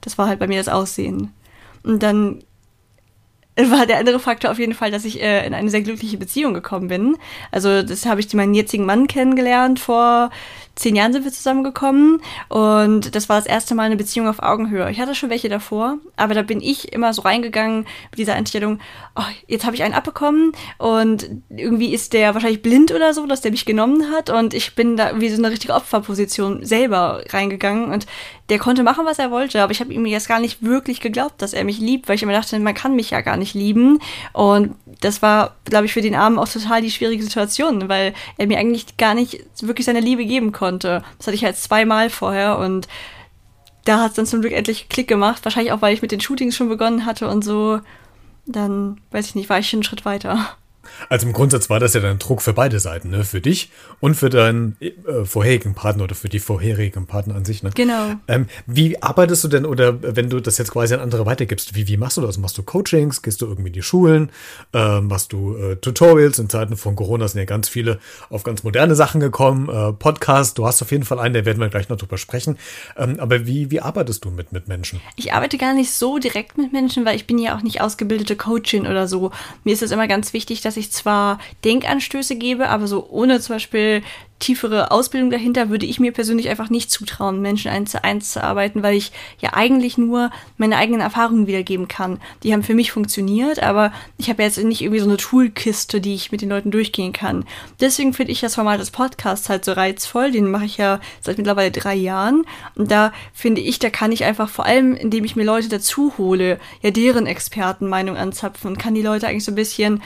das 0.00 0.16
war 0.18 0.28
halt 0.28 0.38
bei 0.38 0.46
mir 0.46 0.58
das 0.58 0.68
Aussehen. 0.68 1.32
Und 1.82 2.02
dann 2.02 2.44
war 3.56 3.86
der 3.86 3.98
andere 3.98 4.18
Faktor 4.18 4.50
auf 4.50 4.58
jeden 4.58 4.74
Fall, 4.74 4.90
dass 4.90 5.04
ich 5.04 5.20
äh, 5.22 5.46
in 5.46 5.52
eine 5.52 5.70
sehr 5.70 5.82
glückliche 5.82 6.16
Beziehung 6.16 6.54
gekommen 6.54 6.88
bin. 6.88 7.16
Also 7.50 7.82
das 7.82 8.06
habe 8.06 8.20
ich 8.20 8.32
meinen 8.32 8.54
jetzigen 8.54 8.86
Mann 8.86 9.06
kennengelernt. 9.06 9.78
Vor 9.78 10.30
zehn 10.74 10.96
Jahren 10.96 11.12
sind 11.12 11.24
wir 11.24 11.32
zusammengekommen. 11.32 12.22
Und 12.48 13.14
das 13.14 13.28
war 13.28 13.36
das 13.36 13.46
erste 13.46 13.74
Mal 13.74 13.84
eine 13.84 13.96
Beziehung 13.96 14.26
auf 14.28 14.42
Augenhöhe. 14.42 14.90
Ich 14.90 15.00
hatte 15.00 15.14
schon 15.14 15.28
welche 15.28 15.50
davor, 15.50 15.98
aber 16.16 16.32
da 16.32 16.42
bin 16.42 16.62
ich 16.62 16.92
immer 16.92 17.12
so 17.12 17.22
reingegangen 17.22 17.86
mit 18.10 18.18
dieser 18.18 18.34
Einstellung, 18.34 18.78
oh, 19.16 19.22
jetzt 19.46 19.64
habe 19.66 19.76
ich 19.76 19.82
einen 19.82 19.94
abbekommen. 19.94 20.52
Und 20.78 21.28
irgendwie 21.50 21.92
ist 21.92 22.14
der 22.14 22.32
wahrscheinlich 22.32 22.62
blind 22.62 22.90
oder 22.90 23.12
so, 23.12 23.26
dass 23.26 23.42
der 23.42 23.50
mich 23.50 23.66
genommen 23.66 24.10
hat. 24.10 24.30
Und 24.30 24.54
ich 24.54 24.74
bin 24.74 24.96
da 24.96 25.20
wie 25.20 25.28
so 25.28 25.36
eine 25.36 25.50
richtige 25.50 25.74
Opferposition 25.74 26.64
selber 26.64 27.22
reingegangen. 27.28 27.92
Und 27.92 28.06
der 28.48 28.58
konnte 28.58 28.82
machen, 28.82 29.06
was 29.06 29.18
er 29.18 29.30
wollte, 29.30 29.62
aber 29.62 29.72
ich 29.72 29.80
habe 29.80 29.92
ihm 29.92 30.04
jetzt 30.04 30.28
gar 30.28 30.40
nicht 30.40 30.62
wirklich 30.62 31.00
geglaubt, 31.00 31.40
dass 31.40 31.52
er 31.52 31.64
mich 31.64 31.78
liebt, 31.78 32.08
weil 32.08 32.16
ich 32.16 32.22
immer 32.22 32.32
dachte, 32.32 32.58
man 32.58 32.74
kann 32.74 32.96
mich 32.96 33.10
ja 33.10 33.20
gar 33.20 33.36
nicht 33.36 33.54
lieben 33.54 34.00
und 34.32 34.74
das 35.00 35.22
war, 35.22 35.56
glaube 35.64 35.86
ich, 35.86 35.92
für 35.92 36.02
den 36.02 36.14
Armen 36.14 36.38
auch 36.38 36.48
total 36.48 36.82
die 36.82 36.90
schwierige 36.90 37.22
Situation, 37.22 37.88
weil 37.88 38.14
er 38.36 38.46
mir 38.46 38.58
eigentlich 38.58 38.96
gar 38.96 39.14
nicht 39.14 39.44
wirklich 39.60 39.86
seine 39.86 40.00
Liebe 40.00 40.24
geben 40.26 40.52
konnte. 40.52 41.02
Das 41.18 41.26
hatte 41.26 41.36
ich 41.36 41.44
halt 41.44 41.56
zweimal 41.56 42.10
vorher 42.10 42.58
und 42.58 42.88
da 43.84 44.00
hat 44.00 44.10
es 44.10 44.16
dann 44.16 44.26
zum 44.26 44.40
Glück 44.40 44.52
endlich 44.52 44.88
Klick 44.88 45.08
gemacht. 45.08 45.44
Wahrscheinlich 45.44 45.72
auch, 45.72 45.82
weil 45.82 45.94
ich 45.94 46.02
mit 46.02 46.12
den 46.12 46.20
Shootings 46.20 46.54
schon 46.56 46.68
begonnen 46.68 47.04
hatte 47.04 47.28
und 47.28 47.42
so. 47.42 47.80
Dann, 48.46 49.00
weiß 49.10 49.26
ich 49.26 49.34
nicht, 49.34 49.50
war 49.50 49.58
ich 49.58 49.68
schon 49.68 49.78
einen 49.78 49.84
Schritt 49.84 50.04
weiter. 50.04 50.56
Also 51.08 51.26
im 51.26 51.32
Grundsatz 51.32 51.70
war 51.70 51.80
das 51.80 51.94
ja 51.94 52.00
dann 52.00 52.18
Druck 52.18 52.42
für 52.42 52.52
beide 52.52 52.80
Seiten, 52.80 53.10
ne? 53.10 53.24
Für 53.24 53.40
dich 53.40 53.70
und 54.00 54.14
für 54.14 54.30
deinen 54.30 54.76
äh, 54.80 55.24
vorherigen 55.24 55.74
Partner 55.74 56.04
oder 56.04 56.14
für 56.14 56.28
die 56.28 56.38
vorherigen 56.38 57.06
Partner 57.06 57.34
an 57.34 57.44
sich, 57.44 57.62
ne? 57.62 57.70
Genau. 57.74 58.14
Ähm, 58.28 58.46
wie 58.66 59.02
arbeitest 59.02 59.44
du 59.44 59.48
denn 59.48 59.64
oder 59.66 60.02
wenn 60.02 60.30
du 60.30 60.40
das 60.40 60.58
jetzt 60.58 60.72
quasi 60.72 60.94
an 60.94 61.00
andere 61.00 61.26
weitergibst, 61.26 61.74
wie, 61.74 61.88
wie 61.88 61.96
machst 61.96 62.16
du 62.16 62.20
das? 62.20 62.38
Machst 62.38 62.58
du 62.58 62.62
Coachings? 62.62 63.22
Gehst 63.22 63.40
du 63.42 63.46
irgendwie 63.46 63.68
in 63.68 63.74
die 63.74 63.82
Schulen? 63.82 64.30
Ähm, 64.72 65.08
machst 65.08 65.32
du 65.32 65.56
äh, 65.56 65.76
Tutorials? 65.76 66.38
In 66.38 66.48
Zeiten 66.48 66.76
von 66.76 66.96
Corona 66.96 67.28
sind 67.28 67.38
ja 67.38 67.44
ganz 67.44 67.68
viele 67.68 67.98
auf 68.30 68.42
ganz 68.42 68.62
moderne 68.62 68.94
Sachen 68.94 69.20
gekommen. 69.20 69.68
Äh, 69.68 69.92
Podcast, 69.92 70.58
du 70.58 70.66
hast 70.66 70.82
auf 70.82 70.90
jeden 70.90 71.04
Fall 71.04 71.18
einen, 71.18 71.34
da 71.34 71.44
werden 71.44 71.60
wir 71.60 71.68
gleich 71.68 71.88
noch 71.88 71.96
drüber 71.96 72.18
sprechen. 72.18 72.58
Ähm, 72.96 73.18
aber 73.18 73.46
wie, 73.46 73.70
wie 73.70 73.80
arbeitest 73.80 74.24
du 74.24 74.30
mit, 74.30 74.52
mit 74.52 74.68
Menschen? 74.68 75.00
Ich 75.16 75.32
arbeite 75.32 75.58
gar 75.58 75.74
nicht 75.74 75.92
so 75.92 76.18
direkt 76.18 76.58
mit 76.58 76.72
Menschen, 76.72 77.04
weil 77.04 77.16
ich 77.16 77.26
bin 77.26 77.38
ja 77.38 77.56
auch 77.56 77.62
nicht 77.62 77.80
ausgebildete 77.80 78.36
Coachin 78.36 78.86
oder 78.86 79.08
so. 79.08 79.30
Mir 79.64 79.72
ist 79.72 79.82
es 79.82 79.90
immer 79.90 80.08
ganz 80.08 80.32
wichtig, 80.32 80.60
dass 80.60 80.71
ich 80.76 80.92
zwar 80.92 81.38
Denkanstöße 81.64 82.36
gebe, 82.36 82.68
aber 82.68 82.86
so 82.86 83.08
ohne 83.08 83.40
zum 83.40 83.56
Beispiel 83.56 84.02
tiefere 84.42 84.90
Ausbildung 84.90 85.30
dahinter 85.30 85.70
würde 85.70 85.86
ich 85.86 86.00
mir 86.00 86.10
persönlich 86.10 86.48
einfach 86.48 86.68
nicht 86.68 86.90
zutrauen, 86.90 87.40
Menschen 87.40 87.70
eins 87.70 87.92
zu 87.92 88.02
eins 88.02 88.32
zu 88.32 88.42
arbeiten, 88.42 88.82
weil 88.82 88.96
ich 88.96 89.12
ja 89.38 89.50
eigentlich 89.52 89.98
nur 89.98 90.30
meine 90.56 90.76
eigenen 90.76 91.00
Erfahrungen 91.00 91.46
wiedergeben 91.46 91.86
kann. 91.86 92.18
Die 92.42 92.52
haben 92.52 92.64
für 92.64 92.74
mich 92.74 92.90
funktioniert, 92.90 93.62
aber 93.62 93.92
ich 94.18 94.28
habe 94.28 94.42
jetzt 94.42 94.58
nicht 94.58 94.82
irgendwie 94.82 94.98
so 94.98 95.08
eine 95.08 95.16
Toolkiste, 95.16 96.00
die 96.00 96.14
ich 96.14 96.32
mit 96.32 96.42
den 96.42 96.48
Leuten 96.48 96.72
durchgehen 96.72 97.12
kann. 97.12 97.44
Deswegen 97.80 98.12
finde 98.14 98.32
ich 98.32 98.40
das 98.40 98.56
Format 98.56 98.80
des 98.80 98.90
Podcasts 98.90 99.48
halt 99.48 99.64
so 99.64 99.72
reizvoll. 99.72 100.32
Den 100.32 100.50
mache 100.50 100.64
ich 100.64 100.76
ja 100.76 100.98
seit 101.20 101.38
mittlerweile 101.38 101.70
drei 101.70 101.94
Jahren. 101.94 102.44
Und 102.74 102.90
da 102.90 103.12
finde 103.32 103.60
ich, 103.60 103.78
da 103.78 103.90
kann 103.90 104.10
ich 104.10 104.24
einfach 104.24 104.48
vor 104.48 104.66
allem, 104.66 104.96
indem 104.96 105.24
ich 105.24 105.36
mir 105.36 105.44
Leute 105.44 105.68
dazu 105.68 106.14
hole, 106.18 106.58
ja 106.82 106.90
deren 106.90 107.26
Expertenmeinung 107.26 108.16
anzapfen 108.16 108.72
und 108.72 108.78
kann 108.78 108.94
die 108.94 109.02
Leute 109.02 109.28
eigentlich 109.28 109.44
so 109.44 109.52
ein 109.52 109.56
bisschen 109.56 110.02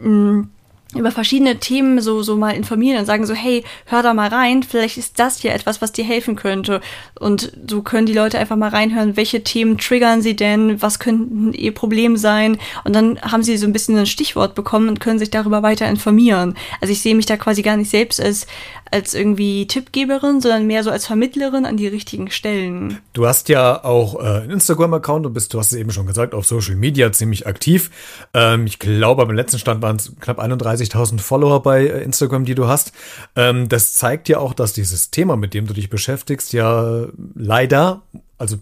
mh, 0.00 0.08
mm, 0.08 0.50
über 0.96 1.12
verschiedene 1.12 1.58
Themen 1.58 2.00
so, 2.00 2.22
so 2.22 2.36
mal 2.36 2.50
informieren 2.50 2.98
und 2.98 3.06
sagen 3.06 3.24
so, 3.24 3.34
hey, 3.34 3.62
hör 3.86 4.02
da 4.02 4.12
mal 4.12 4.28
rein, 4.28 4.64
vielleicht 4.64 4.98
ist 4.98 5.20
das 5.20 5.38
hier 5.38 5.54
etwas, 5.54 5.80
was 5.80 5.92
dir 5.92 6.04
helfen 6.04 6.34
könnte. 6.34 6.80
Und 7.18 7.52
so 7.68 7.82
können 7.82 8.06
die 8.06 8.12
Leute 8.12 8.38
einfach 8.38 8.56
mal 8.56 8.70
reinhören, 8.70 9.16
welche 9.16 9.44
Themen 9.44 9.78
triggern 9.78 10.20
sie 10.20 10.34
denn, 10.34 10.82
was 10.82 10.98
könnten 10.98 11.52
ihr 11.52 11.72
Problem 11.72 12.16
sein. 12.16 12.58
Und 12.82 12.96
dann 12.96 13.20
haben 13.22 13.44
sie 13.44 13.56
so 13.56 13.66
ein 13.66 13.72
bisschen 13.72 13.98
ein 13.98 14.06
Stichwort 14.06 14.56
bekommen 14.56 14.88
und 14.88 14.98
können 14.98 15.20
sich 15.20 15.30
darüber 15.30 15.62
weiter 15.62 15.88
informieren. 15.88 16.56
Also 16.80 16.92
ich 16.92 17.00
sehe 17.00 17.14
mich 17.14 17.26
da 17.26 17.36
quasi 17.36 17.62
gar 17.62 17.76
nicht 17.76 17.90
selbst 17.90 18.20
als, 18.20 18.48
als 18.90 19.14
irgendwie 19.14 19.66
Tippgeberin, 19.66 20.40
sondern 20.40 20.66
mehr 20.66 20.82
so 20.82 20.90
als 20.90 21.06
Vermittlerin 21.06 21.64
an 21.64 21.76
die 21.76 21.86
richtigen 21.86 22.30
Stellen. 22.30 22.98
Du 23.12 23.26
hast 23.26 23.48
ja 23.48 23.84
auch 23.84 24.16
äh, 24.16 24.40
einen 24.42 24.50
Instagram-Account 24.50 25.26
und 25.26 25.32
bist, 25.32 25.54
du 25.54 25.58
hast 25.58 25.72
es 25.72 25.78
eben 25.78 25.92
schon 25.92 26.06
gesagt, 26.06 26.34
auf 26.34 26.46
Social 26.46 26.76
Media 26.76 27.12
ziemlich 27.12 27.46
aktiv. 27.46 27.90
Ähm, 28.34 28.66
ich 28.66 28.78
glaube, 28.78 29.24
beim 29.26 29.36
letzten 29.36 29.58
Stand 29.58 29.82
waren 29.82 29.96
es 29.96 30.12
knapp 30.20 30.40
31.000 30.40 31.20
Follower 31.20 31.62
bei 31.62 31.86
äh, 31.86 32.02
Instagram, 32.02 32.44
die 32.44 32.54
du 32.54 32.66
hast. 32.66 32.92
Ähm, 33.36 33.68
das 33.68 33.92
zeigt 33.92 34.28
ja 34.28 34.38
auch, 34.38 34.54
dass 34.54 34.72
dieses 34.72 35.10
Thema, 35.10 35.36
mit 35.36 35.54
dem 35.54 35.66
du 35.66 35.74
dich 35.74 35.88
beschäftigst, 35.88 36.52
ja 36.52 37.06
leider, 37.34 38.02
also 38.38 38.56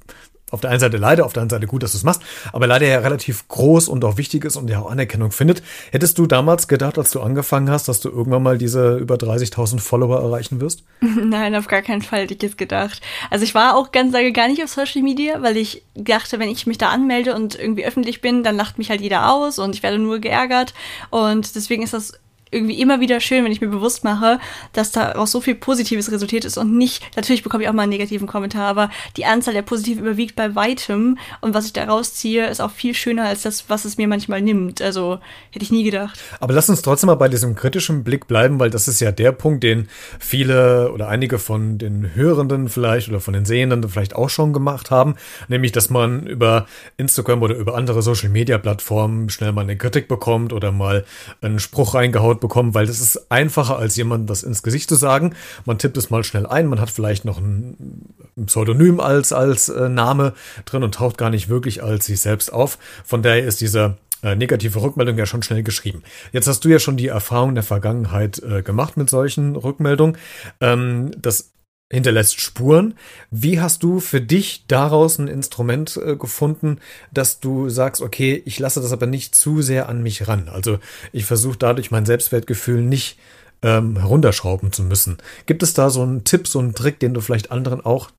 auf 0.50 0.61
der 0.61 0.71
einen 0.71 0.81
Seite 0.81 0.97
leider, 0.97 1.26
auf 1.26 1.33
der 1.33 1.43
anderen 1.43 1.61
Seite 1.61 1.67
gut, 1.67 1.83
dass 1.83 1.93
du 1.93 1.99
es 1.99 2.05
machst, 2.05 2.23
aber 2.52 2.67
leider 2.67 2.87
ja 2.87 2.99
relativ 3.00 3.47
groß 3.49 3.88
und 3.88 4.05
auch 4.05 4.17
wichtig 4.17 4.45
ist 4.45 4.57
und 4.57 4.69
ja 4.71 4.81
auch 4.81 4.90
Anerkennung 4.90 5.33
findet. 5.33 5.62
Hättest 5.90 6.19
du 6.19 6.26
damals 6.26 6.69
gedacht, 6.69 6.99
als 6.99 7.11
du 7.11 7.21
angefangen 7.21 7.71
hast, 7.71 7.88
dass 7.88 8.00
du 8.00 8.09
irgendwann 8.09 8.43
mal 8.43 8.59
diese 8.59 8.97
über 8.97 9.17
30.000 9.17 9.81
Follower 9.81 10.21
erreichen 10.21 10.61
wirst? 10.61 10.85
Nein, 11.00 11.55
auf 11.55 11.67
gar 11.67 11.83
keinen 11.83 12.02
Fall 12.02 12.23
hätte 12.23 12.35
ich 12.35 12.43
es 12.43 12.57
gedacht. 12.57 13.00
Also 13.31 13.45
ich 13.45 13.55
war 13.55 13.76
auch 13.76 13.93
ganz 13.93 14.12
lange 14.12 14.33
gar 14.33 14.49
nicht 14.49 14.62
auf 14.62 14.71
Social 14.71 15.02
Media, 15.02 15.43
weil 15.43 15.57
ich 15.57 15.83
dachte, 15.95 16.38
wenn 16.38 16.49
ich 16.49 16.67
mich 16.67 16.78
da 16.78 16.88
anmelde 16.88 17.35
und 17.35 17.59
irgendwie 17.59 17.85
öffentlich 17.85 18.21
bin, 18.21 18.43
dann 18.43 18.57
lacht 18.57 18.78
mich 18.78 18.90
halt 18.90 19.00
jeder 19.00 19.33
aus 19.33 19.59
und 19.59 19.75
ich 19.75 19.83
werde 19.83 19.99
nur 19.99 20.19
geärgert 20.19 20.75
und 21.11 21.55
deswegen 21.55 21.83
ist 21.83 21.95
das 21.95 22.14
irgendwie 22.50 22.81
immer 22.81 23.00
wieder 23.00 23.21
schön, 23.21 23.45
wenn 23.45 23.52
ich 23.52 23.61
mir 23.61 23.69
bewusst 23.69 24.05
mache, 24.05 24.38
dass 24.73 24.93
daraus 24.93 25.33
so 25.33 25.40
viel 25.40 25.55
Positives 25.55 26.11
resultiert 26.11 26.45
ist 26.45 26.59
und 26.59 26.76
nicht, 26.76 27.05
natürlich 27.17 27.43
bekomme 27.43 27.64
ich 27.64 27.69
auch 27.69 27.75
mal 27.75 27.83
einen 27.83 27.90
negativen 27.90 28.26
Kommentar, 28.26 28.69
aber 28.69 28.90
die 29.17 29.25
Anzahl 29.25 29.55
der 29.55 29.62
Positiven 29.62 30.05
überwiegt 30.05 30.37
bei 30.37 30.55
weitem 30.55 31.19
und 31.40 31.55
was 31.55 31.67
ich 31.67 31.73
daraus 31.73 32.14
ziehe, 32.14 32.47
ist 32.49 32.61
auch 32.61 32.71
viel 32.71 32.95
schöner 32.95 33.25
als 33.25 33.43
das, 33.43 33.69
was 33.69 33.85
es 33.85 33.97
mir 33.97 34.09
manchmal 34.09 34.43
nimmt. 34.43 34.81
Also 34.83 35.19
hätte 35.50 35.64
ich 35.64 35.71
nie 35.71 35.85
gedacht. 35.85 36.19
Aber 36.40 36.55
lass 36.55 36.69
uns 36.69 36.83
trotzdem 36.83 37.09
mal 37.09 37.14
bei 37.14 37.28
diesem 37.28 37.55
kritischen 37.55 38.05
Blick 38.05 38.26
bleiben, 38.26 38.59
weil 38.59 38.71
das 38.71 38.88
ist 38.88 39.00
ja 39.00 39.12
der 39.12 39.33
Punkt, 39.33 39.62
den 39.62 39.88
viele 40.19 40.93
oder 40.93 41.09
einige 41.09 41.38
von 41.38 41.78
den 41.78 42.14
Hörenden 42.14 42.69
vielleicht 42.69 43.09
oder 43.09 43.21
von 43.21 43.35
den 43.35 43.45
Sehenden 43.45 43.88
vielleicht 43.88 44.14
auch 44.14 44.31
schon 44.31 44.52
gemacht 44.52 44.90
haben, 44.90 45.17
nämlich, 45.49 45.73
dass 45.73 45.90
man 45.90 46.26
über 46.26 46.67
Instagram 46.97 47.43
oder 47.43 47.57
über 47.57 47.76
andere 47.76 48.02
Social 48.02 48.28
Media 48.28 48.59
Plattformen 48.59 49.31
schnell 49.31 49.52
mal 49.52 49.62
eine 49.62 49.76
Kritik 49.76 50.09
bekommt 50.09 50.52
oder 50.52 50.73
mal 50.73 51.05
einen 51.40 51.59
Spruch 51.59 51.95
reingehaut 51.95 52.38
bekommt, 52.40 52.75
weil 52.75 52.87
das 52.87 53.00
ist 53.00 53.30
einfacher 53.30 53.78
als 53.78 53.97
jemand 53.97 54.28
das 54.28 54.42
ins 54.42 54.62
Gesicht 54.62 54.88
zu 54.88 54.95
sagen. 54.95 55.35
Man 55.64 55.78
tippt 55.78 55.97
es 55.97 56.11
mal 56.11 56.25
schnell 56.25 56.47
ein, 56.47 56.66
man 56.66 56.80
hat 56.80 56.90
vielleicht 56.90 57.25
noch 57.25 57.38
ein 57.38 58.14
Pseudonym 58.47 59.00
als, 59.00 59.33
als 59.33 59.68
äh, 59.68 59.88
Name 59.88 60.35
drin 60.64 60.83
und 60.83 60.95
taucht 60.95 61.18
gar 61.18 61.30
nicht 61.30 61.49
wirklich 61.49 61.83
als 61.83 62.07
sich 62.07 62.21
selbst 62.21 62.52
auf. 62.52 62.78
Von 63.04 63.23
daher 63.23 63.45
ist 63.45 63.61
dieser 63.61 63.97
äh, 64.23 64.35
negative 64.35 64.83
Rückmeldung 64.83 65.16
ja 65.16 65.26
schon 65.26 65.42
schnell 65.42 65.62
geschrieben. 65.62 66.02
Jetzt 66.33 66.49
hast 66.49 66.64
du 66.64 66.68
ja 66.68 66.78
schon 66.78 66.97
die 66.97 67.09
Erfahrung 67.09 67.54
der 67.54 67.64
Vergangenheit 67.64 68.42
äh, 68.42 68.62
gemacht 68.62 68.97
mit 68.97 69.09
solchen 69.09 69.54
Rückmeldungen. 69.54 70.16
Ähm, 70.61 71.12
das 71.16 71.50
hinterlässt 71.90 72.40
Spuren. 72.40 72.95
Wie 73.30 73.61
hast 73.61 73.83
du 73.83 74.00
für 74.00 74.21
dich 74.21 74.64
daraus 74.68 75.18
ein 75.18 75.28
Instrument 75.28 75.99
äh, 76.04 76.16
gefunden, 76.16 76.78
dass 77.12 77.40
du 77.40 77.68
sagst, 77.71 78.02
okay, 78.02 78.42
ich 78.45 78.59
lasse 78.59 78.80
das 78.80 78.92
aber 78.92 79.07
nicht 79.07 79.35
zu 79.35 79.62
sehr 79.62 79.88
an 79.88 80.02
mich 80.02 80.28
ran. 80.28 80.49
Also 80.49 80.78
ich 81.12 81.25
versuche 81.25 81.59
dadurch 81.59 81.90
mein 81.90 82.07
Selbstwertgefühl 82.07 82.83
nicht 82.83 83.18
ähm, 83.62 83.99
herunterschrauben 83.99 84.73
zu 84.73 84.83
müssen. 84.83 85.18
Gibt 85.47 85.62
es 85.62 85.75
da 85.75 85.90
so 85.90 86.02
einen 86.02 86.25
Tipp, 86.25 86.47
so 86.47 86.59
einen 86.59 86.75
Trick, 86.75 87.00
den 87.00 87.14
du 87.14 87.21
vielleicht 87.21 87.50
anderen 87.50 87.85
auch 87.85 88.11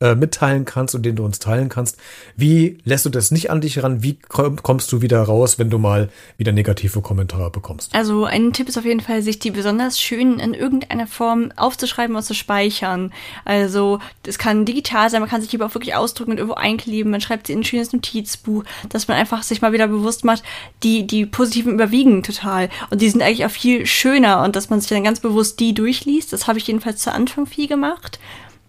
äh, 0.00 0.14
mitteilen 0.14 0.64
kannst 0.64 0.94
und 0.94 1.04
den 1.04 1.16
du 1.16 1.24
uns 1.24 1.38
teilen 1.38 1.68
kannst. 1.68 1.96
Wie 2.36 2.78
lässt 2.84 3.06
du 3.06 3.10
das 3.10 3.30
nicht 3.30 3.50
an 3.50 3.60
dich 3.60 3.82
ran? 3.82 4.02
Wie 4.02 4.18
kommst 4.28 4.92
du 4.92 5.00
wieder 5.00 5.22
raus, 5.22 5.58
wenn 5.58 5.70
du 5.70 5.78
mal 5.78 6.10
wieder 6.36 6.52
negative 6.52 7.00
Kommentare 7.00 7.50
bekommst? 7.50 7.94
Also 7.94 8.24
ein 8.24 8.52
Tipp 8.52 8.68
ist 8.68 8.76
auf 8.76 8.84
jeden 8.84 9.00
Fall, 9.00 9.22
sich 9.22 9.38
die 9.38 9.50
besonders 9.50 10.00
schönen 10.00 10.38
in 10.38 10.54
irgendeiner 10.54 11.06
Form 11.06 11.50
aufzuschreiben 11.56 12.14
und 12.14 12.22
zu 12.22 12.34
speichern. 12.34 13.12
Also 13.44 14.00
es 14.26 14.38
kann 14.38 14.64
digital 14.64 15.08
sein, 15.08 15.20
man 15.20 15.30
kann 15.30 15.40
sich 15.40 15.54
aber 15.54 15.66
auch 15.66 15.74
wirklich 15.74 15.94
ausdrücken 15.94 16.32
und 16.32 16.38
irgendwo 16.38 16.56
einkleben. 16.56 17.10
Man 17.10 17.20
schreibt 17.20 17.46
sie 17.46 17.54
in 17.54 17.60
ein 17.60 17.64
schönes 17.64 17.92
Notizbuch, 17.92 18.64
dass 18.88 19.08
man 19.08 19.16
einfach 19.16 19.42
sich 19.42 19.62
mal 19.62 19.72
wieder 19.72 19.88
bewusst 19.88 20.24
macht, 20.24 20.42
die, 20.82 21.06
die 21.06 21.26
positiven 21.26 21.74
überwiegen 21.74 22.22
total. 22.22 22.68
Und 22.90 23.00
die 23.00 23.08
sind 23.08 23.22
eigentlich 23.22 23.46
auch 23.46 23.50
viel 23.50 23.86
schöner 23.86 24.42
und 24.42 24.56
dass 24.56 24.70
man 24.70 24.80
sich 24.80 24.90
dann 24.90 25.04
ganz 25.04 25.20
bewusst 25.20 25.58
die 25.60 25.74
durchliest. 25.74 26.32
Das 26.32 26.46
habe 26.46 26.58
ich 26.58 26.66
jedenfalls 26.66 27.00
zu 27.00 27.12
Anfang 27.12 27.46
viel 27.46 27.66
gemacht 27.66 28.18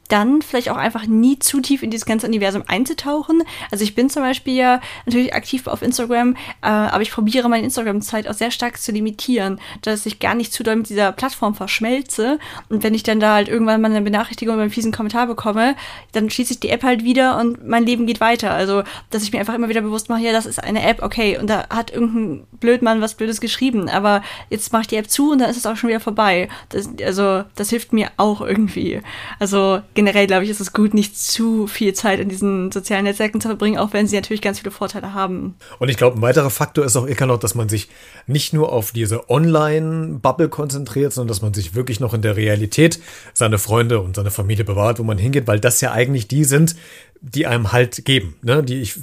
dann 0.08 0.42
vielleicht 0.42 0.70
auch 0.70 0.78
einfach 0.78 1.06
nie 1.06 1.40
zu 1.40 1.60
tief 1.62 1.84
in 1.84 1.92
dieses 1.92 2.06
ganze 2.06 2.28
Universum 2.28 2.64
einzutauchen. 2.68 3.44
Also 3.72 3.84
ich 3.84 3.96
bin 3.96 4.10
zum 4.10 4.24
Beispiel 4.24 4.56
ja 4.56 4.82
natürlich 5.06 5.34
aktiv 5.34 5.68
auf 5.68 5.82
Instagram, 5.82 6.36
äh, 6.62 6.68
aber 6.68 7.02
ich 7.02 7.12
probiere 7.12 7.50
meine 7.50 7.64
Instagram-Zeit 7.64 8.28
auch 8.28 8.34
sehr 8.34 8.52
stark 8.52 8.80
zu 8.80 8.92
limitieren, 8.92 9.60
dass 9.82 10.06
ich 10.06 10.20
gar 10.20 10.36
nicht 10.36 10.54
zu 10.54 10.64
doll 10.64 10.78
mit 10.78 10.90
dieser 10.90 11.12
Plattform 11.12 11.56
verschmelze. 11.56 12.40
Und 12.70 12.84
wenn 12.84 12.94
ich 12.94 13.04
dann 13.04 13.20
da 13.20 13.36
halt 13.36 13.50
irgendwann 13.50 13.82
mal 13.82 13.92
eine 13.92 14.02
Benachrichtigung 14.02 14.56
oder 14.56 14.64
einen 14.64 14.72
fiesen 14.72 14.92
Kommentar 14.92 15.28
bekomme, 15.28 15.76
dann 16.12 16.30
schließe 16.30 16.54
ich 16.54 16.60
die 16.60 16.70
App 16.70 16.84
halt 16.84 17.04
wieder 17.04 17.40
und 17.40 17.68
mein 17.68 17.86
Leben 17.86 18.08
geht 18.08 18.22
weiter. 18.22 18.52
Also, 18.52 18.84
dass 19.10 19.24
ich 19.24 19.32
mir 19.32 19.40
einfach 19.40 19.54
immer 19.54 19.70
wieder 19.70 19.82
bewusst 19.82 20.10
mache, 20.10 20.22
ja, 20.22 20.32
das 20.32 20.46
ist 20.46 20.64
eine 20.64 20.84
App, 20.84 21.02
okay, 21.02 21.38
und 21.38 21.50
da 21.50 21.68
hat 21.70 21.92
irgendein 21.92 22.46
Blödmann 22.60 23.02
was 23.02 23.16
Blödes 23.16 23.42
geschrieben, 23.42 23.90
aber 23.90 24.24
jetzt 24.50 24.72
mache 24.72 24.84
ich 24.84 24.88
die 24.88 24.96
App 24.96 25.10
zu 25.10 25.32
und 25.32 25.40
dann 25.40 25.50
ist 25.50 25.58
es 25.58 25.66
auch 25.66 25.76
schon 25.76 25.90
wieder 25.90 26.00
vorbei. 26.00 26.50
Das, 26.70 26.90
also, 27.04 27.44
das 27.56 27.70
hilft 27.70 27.94
mir 27.94 28.10
auch 28.18 28.42
irgendwie. 28.42 29.02
Also, 29.40 29.82
generell, 29.98 30.28
glaube 30.28 30.44
ich, 30.44 30.52
ist 30.52 30.60
es 30.60 30.74
gut, 30.74 30.94
nicht 30.94 31.18
zu 31.18 31.66
viel 31.66 31.92
Zeit 31.94 32.20
in 32.20 32.30
diesen 32.30 32.72
sozialen 32.72 33.06
Netzwerken 33.06 33.42
zu 33.42 33.48
verbringen, 33.48 33.80
auch 33.80 33.94
wenn 33.94 34.06
sie 34.06 34.16
natürlich 34.16 34.44
ganz 34.44 34.60
viele 34.60 34.70
Vorteile 34.70 35.16
haben. 35.16 35.56
Und 35.80 35.90
ich 35.90 35.98
glaube, 35.98 36.20
ein 36.20 36.22
weiterer 36.22 36.52
Faktor 36.52 36.86
ist 36.86 36.96
auch 36.96 37.08
noch, 37.08 37.40
dass 37.40 37.56
man 37.56 37.68
sich 37.68 37.90
nicht 38.28 38.54
nur 38.54 38.72
auf 38.72 38.92
diese 38.92 39.28
Online-Bubble 39.28 40.50
konzentriert, 40.50 41.14
sondern 41.14 41.30
dass 41.30 41.42
man 41.42 41.56
sich 41.56 41.74
wirklich 41.74 42.00
noch 42.00 42.14
in 42.14 42.22
der 42.22 42.36
Realität 42.36 43.00
seine 43.34 43.58
Freunde 43.58 44.00
und 44.00 44.16
seine 44.16 44.30
Familie 44.30 44.66
bewahrt, 44.66 45.00
wo 45.00 45.04
man 45.04 45.18
hingeht, 45.18 45.48
weil 45.48 45.60
das 45.60 45.82
ja 45.82 45.92
eigentlich 45.94 46.28
die 46.28 46.44
sind, 46.44 46.76
die 47.22 47.48
einem 47.48 47.72
halt 47.72 48.06
geben. 48.06 48.36
Ne? 48.42 48.64
Die, 48.64 48.82
ich, 48.82 48.96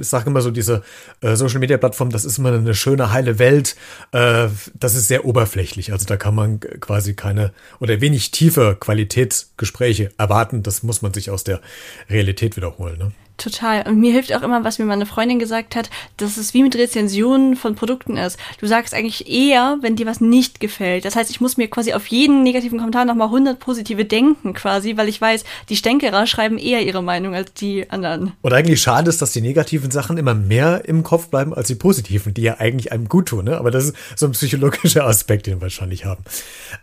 ich 0.00 0.08
sage 0.08 0.30
immer 0.30 0.42
so, 0.42 0.50
diese 0.50 0.82
äh, 1.20 1.36
Social 1.36 1.58
Media 1.58 1.78
Plattform, 1.78 2.10
das 2.10 2.24
ist 2.24 2.38
immer 2.38 2.52
eine 2.52 2.74
schöne, 2.74 3.12
heile 3.12 3.38
Welt. 3.38 3.76
Äh, 4.12 4.48
das 4.74 4.94
ist 4.94 5.08
sehr 5.08 5.24
oberflächlich. 5.24 5.92
Also 5.92 6.06
da 6.06 6.16
kann 6.16 6.34
man 6.34 6.60
quasi 6.60 7.14
keine 7.14 7.52
oder 7.80 8.00
wenig 8.00 8.30
tiefe 8.30 8.76
Qualitätsgespräche 8.78 10.10
erwarten. 10.18 10.62
Das 10.62 10.82
muss 10.82 11.02
man 11.02 11.12
sich 11.14 11.30
aus 11.30 11.44
der 11.44 11.60
Realität 12.08 12.56
wiederholen. 12.56 12.98
Ne? 12.98 13.12
Total. 13.42 13.82
Und 13.88 13.98
mir 13.98 14.12
hilft 14.12 14.32
auch 14.32 14.42
immer, 14.42 14.62
was 14.62 14.78
mir 14.78 14.84
meine 14.84 15.04
Freundin 15.04 15.40
gesagt 15.40 15.74
hat, 15.74 15.90
dass 16.16 16.36
es 16.36 16.54
wie 16.54 16.62
mit 16.62 16.76
Rezensionen 16.76 17.56
von 17.56 17.74
Produkten 17.74 18.16
ist. 18.16 18.38
Du 18.60 18.68
sagst 18.68 18.94
eigentlich 18.94 19.28
eher, 19.28 19.78
wenn 19.80 19.96
dir 19.96 20.06
was 20.06 20.20
nicht 20.20 20.60
gefällt. 20.60 21.04
Das 21.04 21.16
heißt, 21.16 21.28
ich 21.28 21.40
muss 21.40 21.56
mir 21.56 21.66
quasi 21.66 21.92
auf 21.92 22.06
jeden 22.06 22.44
negativen 22.44 22.78
Kommentar 22.78 23.04
nochmal 23.04 23.26
100 23.26 23.58
positive 23.58 24.04
denken 24.04 24.52
quasi, 24.54 24.96
weil 24.96 25.08
ich 25.08 25.20
weiß, 25.20 25.42
die 25.68 25.74
Stänkerer 25.74 26.28
schreiben 26.28 26.56
eher 26.56 26.82
ihre 26.82 27.02
Meinung 27.02 27.34
als 27.34 27.52
die 27.52 27.90
anderen. 27.90 28.32
Und 28.42 28.52
eigentlich 28.52 28.80
schade 28.80 29.08
ist, 29.08 29.20
dass 29.20 29.32
die 29.32 29.40
negativen 29.40 29.90
Sachen 29.90 30.18
immer 30.18 30.34
mehr 30.34 30.84
im 30.84 31.02
Kopf 31.02 31.26
bleiben 31.28 31.52
als 31.52 31.66
die 31.66 31.74
positiven, 31.74 32.34
die 32.34 32.42
ja 32.42 32.60
eigentlich 32.60 32.92
einem 32.92 33.08
gut 33.08 33.26
tun. 33.26 33.46
Ne? 33.46 33.58
Aber 33.58 33.72
das 33.72 33.86
ist 33.86 33.96
so 34.14 34.26
ein 34.26 34.32
psychologischer 34.32 35.04
Aspekt, 35.06 35.48
den 35.48 35.56
wir 35.56 35.62
wahrscheinlich 35.62 36.04
haben. 36.04 36.22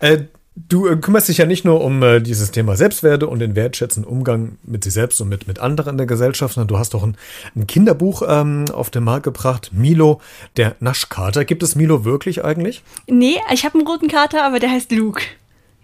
Äh, 0.01 0.23
Du 0.67 0.87
äh, 0.87 0.97
kümmerst 0.97 1.29
dich 1.29 1.37
ja 1.37 1.45
nicht 1.45 1.63
nur 1.63 1.81
um 1.81 2.03
äh, 2.03 2.19
dieses 2.19 2.51
Thema 2.51 2.75
Selbstwerte 2.75 3.27
und 3.27 3.39
den 3.39 3.55
wertschätzenden 3.55 4.11
Umgang 4.11 4.57
mit 4.63 4.83
sich 4.83 4.93
selbst 4.93 5.21
und 5.21 5.29
mit, 5.29 5.47
mit 5.47 5.59
anderen 5.59 5.91
in 5.91 5.97
der 5.97 6.07
Gesellschaft, 6.07 6.55
sondern 6.55 6.67
du 6.67 6.77
hast 6.77 6.93
doch 6.93 7.03
ein, 7.03 7.15
ein 7.55 7.67
Kinderbuch 7.67 8.23
ähm, 8.27 8.65
auf 8.73 8.89
den 8.89 9.03
Markt 9.03 9.23
gebracht, 9.23 9.71
Milo, 9.73 10.19
der 10.57 10.75
Naschkater. 10.79 11.45
Gibt 11.45 11.63
es 11.63 11.75
Milo 11.75 12.03
wirklich 12.03 12.43
eigentlich? 12.43 12.83
Nee, 13.07 13.37
ich 13.53 13.63
habe 13.63 13.77
einen 13.77 13.87
roten 13.87 14.07
Kater, 14.09 14.43
aber 14.43 14.59
der 14.59 14.71
heißt 14.71 14.91
Luke. 14.91 15.21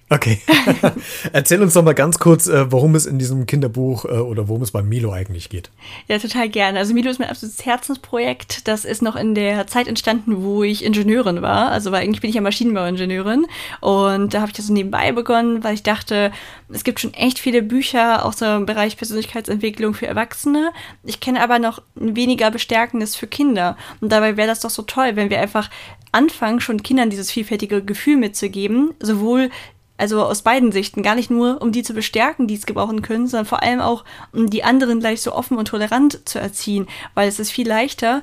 Okay. 0.08 0.40
Erzähl 1.34 1.64
uns 1.64 1.74
doch 1.74 1.84
mal 1.84 1.96
ganz 1.96 2.20
kurz, 2.20 2.46
äh, 2.46 2.72
worum 2.72 2.94
es 2.94 3.08
in 3.08 3.18
diesem 3.18 3.48
Kinderbuch 3.48 4.06
äh, 4.06 4.10
oder 4.10 4.48
worum 4.48 4.62
es 4.62 4.70
bei 4.70 4.84
Milo 4.84 5.12
eigentlich 5.12 5.50
geht. 5.50 5.72
Ja, 6.08 6.20
total 6.20 6.48
gerne. 6.48 6.78
Also 6.78 6.94
Milo 6.94 7.10
ist 7.10 7.20
mein 7.20 7.30
absolutes 7.30 7.66
Herzensprojekt. 7.66 8.68
Das 8.68 8.86
ist 8.86 9.02
noch 9.02 9.16
in 9.16 9.34
der 9.34 9.66
Zeit 9.66 9.88
entstanden, 9.88 10.44
wo 10.44 10.62
ich 10.62 10.86
Ingenieurin 10.86 11.42
war. 11.42 11.72
Also 11.72 11.92
weil 11.92 12.04
eigentlich 12.04 12.22
bin 12.22 12.30
ich 12.30 12.36
ja 12.36 12.42
Maschinenbauingenieurin. 12.42 13.48
Und 13.82 14.36
da 14.36 14.42
habe 14.42 14.52
ich 14.52 14.56
das 14.56 14.68
so 14.68 14.74
nebenbei 14.74 15.12
begonnen, 15.12 15.64
weil 15.64 15.74
ich 15.74 15.82
dachte, 15.82 16.32
es 16.70 16.84
gibt 16.84 17.00
schon 17.00 17.16
echt 17.16 17.40
viele 17.40 17.64
Bücher, 17.64 18.26
auch 18.26 18.34
so 18.34 18.46
im 18.46 18.68
Bereich 18.68 18.98
Persönlichkeitsentwicklung 18.98 19.96
für 19.96 20.06
Erwachsene. 20.06 20.72
Ich 21.04 21.20
kenne 21.20 21.42
aber 21.42 21.58
noch 21.58 21.82
weniger 21.96 22.52
Bestärkendes 22.52 23.16
für 23.16 23.26
Kinder. 23.26 23.76
Und 24.02 24.12
dabei 24.12 24.38
wäre 24.38 24.48
das 24.48 24.60
doch 24.60 24.70
so 24.70 24.84
toll, 24.84 25.16
wenn 25.16 25.32
wir 25.32 25.42
einfach 25.42 25.72
anfangen, 26.12 26.62
schon 26.62 26.82
Kindern 26.82 27.10
dieses 27.10 27.30
vielfältige 27.30 27.84
Gefühl 27.84 28.16
mitzugeben, 28.16 28.94
sowohl 29.02 29.50
also 29.98 30.24
aus 30.24 30.42
beiden 30.42 30.72
Sichten, 30.72 31.04
gar 31.04 31.16
nicht 31.16 31.30
nur, 31.30 31.62
um 31.62 31.72
die 31.72 31.84
zu 31.84 31.94
bestärken, 31.94 32.48
die 32.48 32.56
es 32.56 32.66
gebrauchen 32.66 33.02
können, 33.02 33.28
sondern 33.28 33.46
vor 33.46 33.64
allem 33.64 33.80
auch, 33.80 34.04
um 34.34 34.50
die 34.50 34.64
anderen 34.64 35.00
gleich 35.00 35.22
so 35.22 35.34
offen 35.34 35.58
und 35.58 35.68
tolerant 35.68 36.28
zu 36.28 36.40
erziehen, 36.40 36.88
weil 37.14 37.28
es 37.28 37.40
ist 37.40 37.52
viel 37.52 37.68
leichter, 37.68 38.22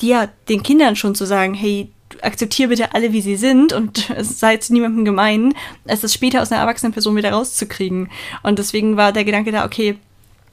ja, 0.00 0.28
den 0.48 0.62
Kindern 0.62 0.96
schon 0.96 1.14
zu 1.14 1.26
sagen, 1.26 1.54
hey, 1.54 1.90
akzeptiere 2.22 2.68
bitte 2.68 2.94
alle, 2.94 3.12
wie 3.12 3.20
sie 3.20 3.36
sind 3.36 3.72
und 3.72 4.10
sei 4.20 4.56
zu 4.56 4.72
niemandem 4.72 5.04
gemein, 5.04 5.54
als 5.86 6.00
das 6.00 6.14
später 6.14 6.42
aus 6.42 6.52
einer 6.52 6.60
erwachsenen 6.60 6.92
Person 6.92 7.16
wieder 7.16 7.32
rauszukriegen. 7.32 8.10
Und 8.42 8.58
deswegen 8.58 8.96
war 8.96 9.12
der 9.12 9.24
Gedanke 9.24 9.52
da, 9.52 9.64
okay, 9.64 9.96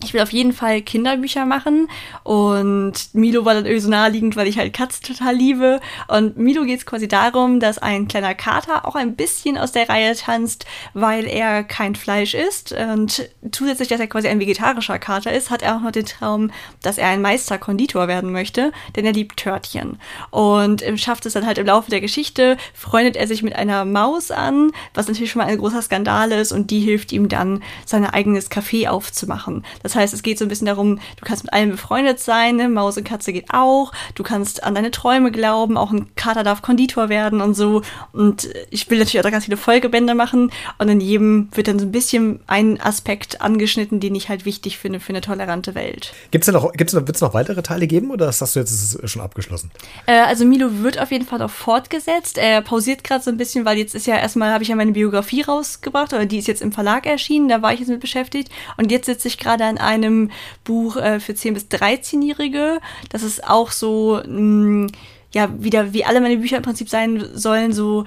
ich 0.03 0.13
will 0.13 0.21
auf 0.21 0.31
jeden 0.31 0.53
Fall 0.53 0.81
Kinderbücher 0.81 1.45
machen 1.45 1.87
und 2.23 2.93
Milo 3.13 3.45
war 3.45 3.53
dann 3.53 3.65
irgendwie 3.65 3.81
so 3.81 3.89
naheliegend, 3.89 4.35
weil 4.35 4.47
ich 4.47 4.57
halt 4.57 4.73
Katzen 4.73 5.03
total 5.03 5.35
liebe. 5.35 5.79
Und 6.07 6.37
Milo 6.37 6.63
geht 6.63 6.79
es 6.79 6.85
quasi 6.85 7.07
darum, 7.07 7.59
dass 7.59 7.77
ein 7.77 8.07
kleiner 8.07 8.35
Kater 8.35 8.87
auch 8.87 8.95
ein 8.95 9.15
bisschen 9.15 9.57
aus 9.57 9.71
der 9.71 9.89
Reihe 9.89 10.15
tanzt, 10.15 10.65
weil 10.93 11.25
er 11.25 11.63
kein 11.63 11.95
Fleisch 11.95 12.33
isst. 12.33 12.73
Und 12.73 13.29
zusätzlich, 13.51 13.87
dass 13.87 13.99
er 13.99 14.07
quasi 14.07 14.27
ein 14.27 14.39
vegetarischer 14.39 14.99
Kater 14.99 15.31
ist, 15.31 15.49
hat 15.49 15.61
er 15.61 15.75
auch 15.77 15.81
noch 15.81 15.91
den 15.91 16.05
Traum, 16.05 16.51
dass 16.81 16.97
er 16.97 17.09
ein 17.09 17.21
Meisterkonditor 17.21 18.07
werden 18.07 18.31
möchte, 18.31 18.71
denn 18.95 19.05
er 19.05 19.13
liebt 19.13 19.37
Törtchen. 19.37 19.99
Und 20.31 20.83
schafft 20.95 21.25
es 21.25 21.33
dann 21.33 21.45
halt 21.45 21.57
im 21.57 21.67
Laufe 21.67 21.89
der 21.89 22.01
Geschichte, 22.01 22.57
freundet 22.73 23.15
er 23.15 23.27
sich 23.27 23.43
mit 23.43 23.55
einer 23.55 23.85
Maus 23.85 24.31
an, 24.31 24.71
was 24.93 25.07
natürlich 25.07 25.31
schon 25.31 25.41
mal 25.41 25.47
ein 25.47 25.57
großer 25.57 25.81
Skandal 25.81 26.31
ist 26.31 26.51
und 26.51 26.71
die 26.71 26.79
hilft 26.79 27.11
ihm 27.11 27.29
dann, 27.29 27.63
sein 27.85 28.05
eigenes 28.05 28.51
Café 28.51 28.87
aufzumachen. 28.87 29.63
Das 29.81 29.92
Das 29.93 30.01
heißt, 30.01 30.13
es 30.15 30.23
geht 30.23 30.39
so 30.39 30.45
ein 30.45 30.47
bisschen 30.47 30.65
darum, 30.65 30.99
du 31.17 31.25
kannst 31.25 31.43
mit 31.43 31.53
allen 31.53 31.69
befreundet 31.69 32.19
sein, 32.19 32.55
ne? 32.55 32.67
Maus 32.67 32.97
und 32.97 33.03
Katze 33.03 33.31
geht 33.31 33.53
auch, 33.53 33.91
du 34.15 34.23
kannst 34.23 34.63
an 34.63 34.73
deine 34.73 34.89
Träume 34.89 35.31
glauben, 35.31 35.77
auch 35.77 35.91
ein 35.91 36.15
Kater 36.15 36.43
darf 36.43 36.63
Konditor 36.63 37.09
werden 37.09 37.41
und 37.41 37.53
so. 37.53 37.83
Und 38.11 38.49
ich 38.71 38.89
will 38.89 38.97
natürlich 38.97 39.23
auch 39.23 39.29
ganz 39.29 39.45
viele 39.45 39.57
Folgebände 39.57 40.15
machen 40.15 40.51
und 40.79 40.89
in 40.89 40.99
jedem 40.99 41.49
wird 41.53 41.67
dann 41.67 41.77
so 41.77 41.85
ein 41.85 41.91
bisschen 41.91 42.39
ein 42.47 42.81
Aspekt 42.81 43.41
angeschnitten, 43.41 43.99
den 43.99 44.15
ich 44.15 44.29
halt 44.29 44.45
wichtig 44.45 44.79
finde 44.79 44.99
für 44.99 45.09
eine 45.09 45.21
tolerante 45.21 45.75
Welt. 45.75 46.11
Gibt 46.31 46.47
es 46.47 46.51
noch, 46.51 46.71
gibt's 46.73 46.93
noch, 46.93 47.05
wird's 47.05 47.21
noch 47.21 47.35
weitere 47.35 47.61
Teile 47.61 47.85
geben 47.85 48.09
oder 48.09 48.25
hast 48.25 48.41
du 48.41 48.59
jetzt 48.59 49.07
schon 49.07 49.21
abgeschlossen? 49.21 49.69
Äh, 50.07 50.21
also 50.21 50.43
Milo 50.43 50.81
wird 50.81 50.99
auf 50.99 51.11
jeden 51.11 51.27
Fall 51.27 51.41
auch 51.43 51.51
fortgesetzt. 51.51 52.39
Er 52.39 52.61
pausiert 52.61 53.03
gerade 53.03 53.23
so 53.23 53.29
ein 53.29 53.37
bisschen, 53.37 53.63
weil 53.63 53.77
jetzt 53.77 53.93
ist 53.93 54.07
ja 54.07 54.15
erstmal, 54.15 54.51
habe 54.53 54.63
ich 54.63 54.69
ja 54.69 54.75
meine 54.75 54.93
Biografie 54.93 55.43
rausgebracht 55.43 56.13
oder 56.13 56.25
die 56.25 56.39
ist 56.39 56.47
jetzt 56.47 56.63
im 56.63 56.71
Verlag 56.71 57.05
erschienen, 57.05 57.47
da 57.47 57.61
war 57.61 57.73
ich 57.73 57.79
jetzt 57.79 57.89
mit 57.89 57.99
beschäftigt. 57.99 58.49
Und 58.77 58.91
jetzt 58.91 59.05
sitze 59.05 59.27
ich 59.27 59.37
gerade 59.37 59.65
an 59.65 59.72
einem 59.77 60.31
Buch 60.63 60.97
äh, 60.97 61.19
für 61.19 61.33
10- 61.33 61.53
bis 61.53 61.65
13-Jährige. 61.65 62.79
Das 63.09 63.23
ist 63.23 63.43
auch 63.47 63.71
so, 63.71 64.21
mh, 64.25 64.39
mm, 64.39 64.87
ja, 65.33 65.49
wieder 65.57 65.93
wie 65.93 66.05
alle 66.05 66.21
meine 66.21 66.37
Bücher 66.37 66.57
im 66.57 66.63
Prinzip 66.63 66.89
sein 66.89 67.25
sollen, 67.33 67.73
so 67.73 68.05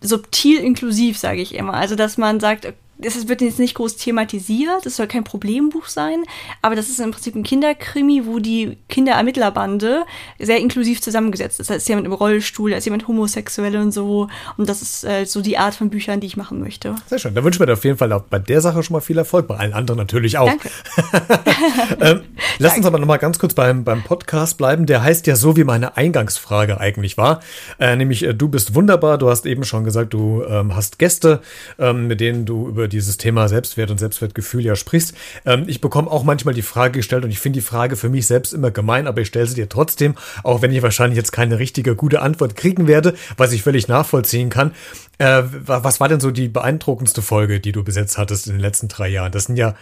subtil 0.00 0.58
inklusiv, 0.60 1.18
sage 1.18 1.40
ich 1.40 1.54
immer. 1.54 1.74
Also, 1.74 1.96
dass 1.96 2.18
man 2.18 2.38
sagt, 2.40 2.74
es 2.98 3.28
wird 3.28 3.40
jetzt 3.40 3.58
nicht 3.58 3.74
groß 3.74 3.96
thematisiert, 3.96 4.86
es 4.86 4.96
soll 4.96 5.06
kein 5.06 5.24
Problembuch 5.24 5.86
sein, 5.86 6.24
aber 6.62 6.76
das 6.76 6.88
ist 6.88 7.00
im 7.00 7.10
Prinzip 7.10 7.34
ein 7.34 7.42
Kinderkrimi, 7.42 8.22
wo 8.24 8.38
die 8.38 8.78
Kinderermittlerbande 8.88 10.04
sehr 10.38 10.58
inklusiv 10.58 11.00
zusammengesetzt 11.00 11.60
ist. 11.60 11.70
Da 11.70 11.74
ist 11.74 11.88
jemand 11.88 12.06
im 12.06 12.12
Rollstuhl, 12.12 12.70
da 12.70 12.76
ist 12.76 12.84
jemand 12.84 13.08
homosexuell 13.08 13.76
und 13.76 13.92
so. 13.92 14.28
Und 14.56 14.68
das 14.68 14.82
ist 14.82 15.04
äh, 15.04 15.24
so 15.24 15.40
die 15.40 15.58
Art 15.58 15.74
von 15.74 15.90
Büchern, 15.90 16.20
die 16.20 16.26
ich 16.26 16.36
machen 16.36 16.60
möchte. 16.60 16.94
Sehr 17.06 17.18
schön. 17.18 17.34
Da 17.34 17.42
wünschen 17.42 17.60
wir 17.60 17.66
dir 17.66 17.72
auf 17.72 17.84
jeden 17.84 17.98
Fall 17.98 18.12
auch 18.12 18.22
bei 18.22 18.38
der 18.38 18.60
Sache 18.60 18.82
schon 18.82 18.94
mal 18.94 19.00
viel 19.00 19.18
Erfolg, 19.18 19.48
bei 19.48 19.56
allen 19.56 19.72
anderen 19.72 19.98
natürlich 19.98 20.38
auch. 20.38 20.46
Danke. 20.46 20.70
ähm, 22.00 22.22
lass 22.58 22.72
Danke. 22.72 22.76
uns 22.78 22.86
aber 22.86 22.98
noch 22.98 23.06
mal 23.06 23.16
ganz 23.16 23.38
kurz 23.38 23.54
beim, 23.54 23.84
beim 23.84 24.02
Podcast 24.02 24.56
bleiben. 24.58 24.86
Der 24.86 25.02
heißt 25.02 25.26
ja 25.26 25.36
so, 25.36 25.56
wie 25.56 25.64
meine 25.64 25.96
Eingangsfrage 25.96 26.78
eigentlich 26.80 27.16
war. 27.16 27.40
Äh, 27.78 27.96
nämlich, 27.96 28.22
äh, 28.22 28.34
du 28.34 28.48
bist 28.48 28.74
wunderbar. 28.74 29.18
Du 29.18 29.28
hast 29.28 29.46
eben 29.46 29.64
schon 29.64 29.84
gesagt, 29.84 30.14
du 30.14 30.44
ähm, 30.48 30.76
hast 30.76 30.98
Gäste, 30.98 31.40
ähm, 31.78 32.06
mit 32.06 32.20
denen 32.20 32.44
du 32.44 32.68
über 32.68 32.83
dieses 32.88 33.16
Thema 33.16 33.48
Selbstwert 33.48 33.90
und 33.90 33.98
Selbstwertgefühl 33.98 34.64
ja 34.64 34.76
sprichst. 34.76 35.14
Ähm, 35.44 35.64
ich 35.66 35.80
bekomme 35.80 36.10
auch 36.10 36.24
manchmal 36.24 36.54
die 36.54 36.62
Frage 36.62 36.98
gestellt 36.98 37.24
und 37.24 37.30
ich 37.30 37.38
finde 37.38 37.58
die 37.58 37.64
Frage 37.64 37.96
für 37.96 38.08
mich 38.08 38.26
selbst 38.26 38.52
immer 38.52 38.70
gemein, 38.70 39.06
aber 39.06 39.20
ich 39.20 39.28
stelle 39.28 39.46
sie 39.46 39.54
dir 39.54 39.68
trotzdem, 39.68 40.14
auch 40.42 40.62
wenn 40.62 40.72
ich 40.72 40.82
wahrscheinlich 40.82 41.16
jetzt 41.16 41.32
keine 41.32 41.58
richtige 41.58 41.96
gute 41.96 42.22
Antwort 42.22 42.56
kriegen 42.56 42.86
werde, 42.86 43.14
was 43.36 43.52
ich 43.52 43.62
völlig 43.62 43.88
nachvollziehen 43.88 44.50
kann. 44.50 44.72
Äh, 45.18 45.42
was 45.66 46.00
war 46.00 46.08
denn 46.08 46.20
so 46.20 46.30
die 46.30 46.48
beeindruckendste 46.48 47.22
Folge, 47.22 47.60
die 47.60 47.72
du 47.72 47.84
besetzt 47.84 48.18
hattest 48.18 48.46
in 48.46 48.54
den 48.54 48.60
letzten 48.60 48.88
drei 48.88 49.08
Jahren? 49.08 49.32
Das 49.32 49.44
sind 49.44 49.56
ja 49.56 49.74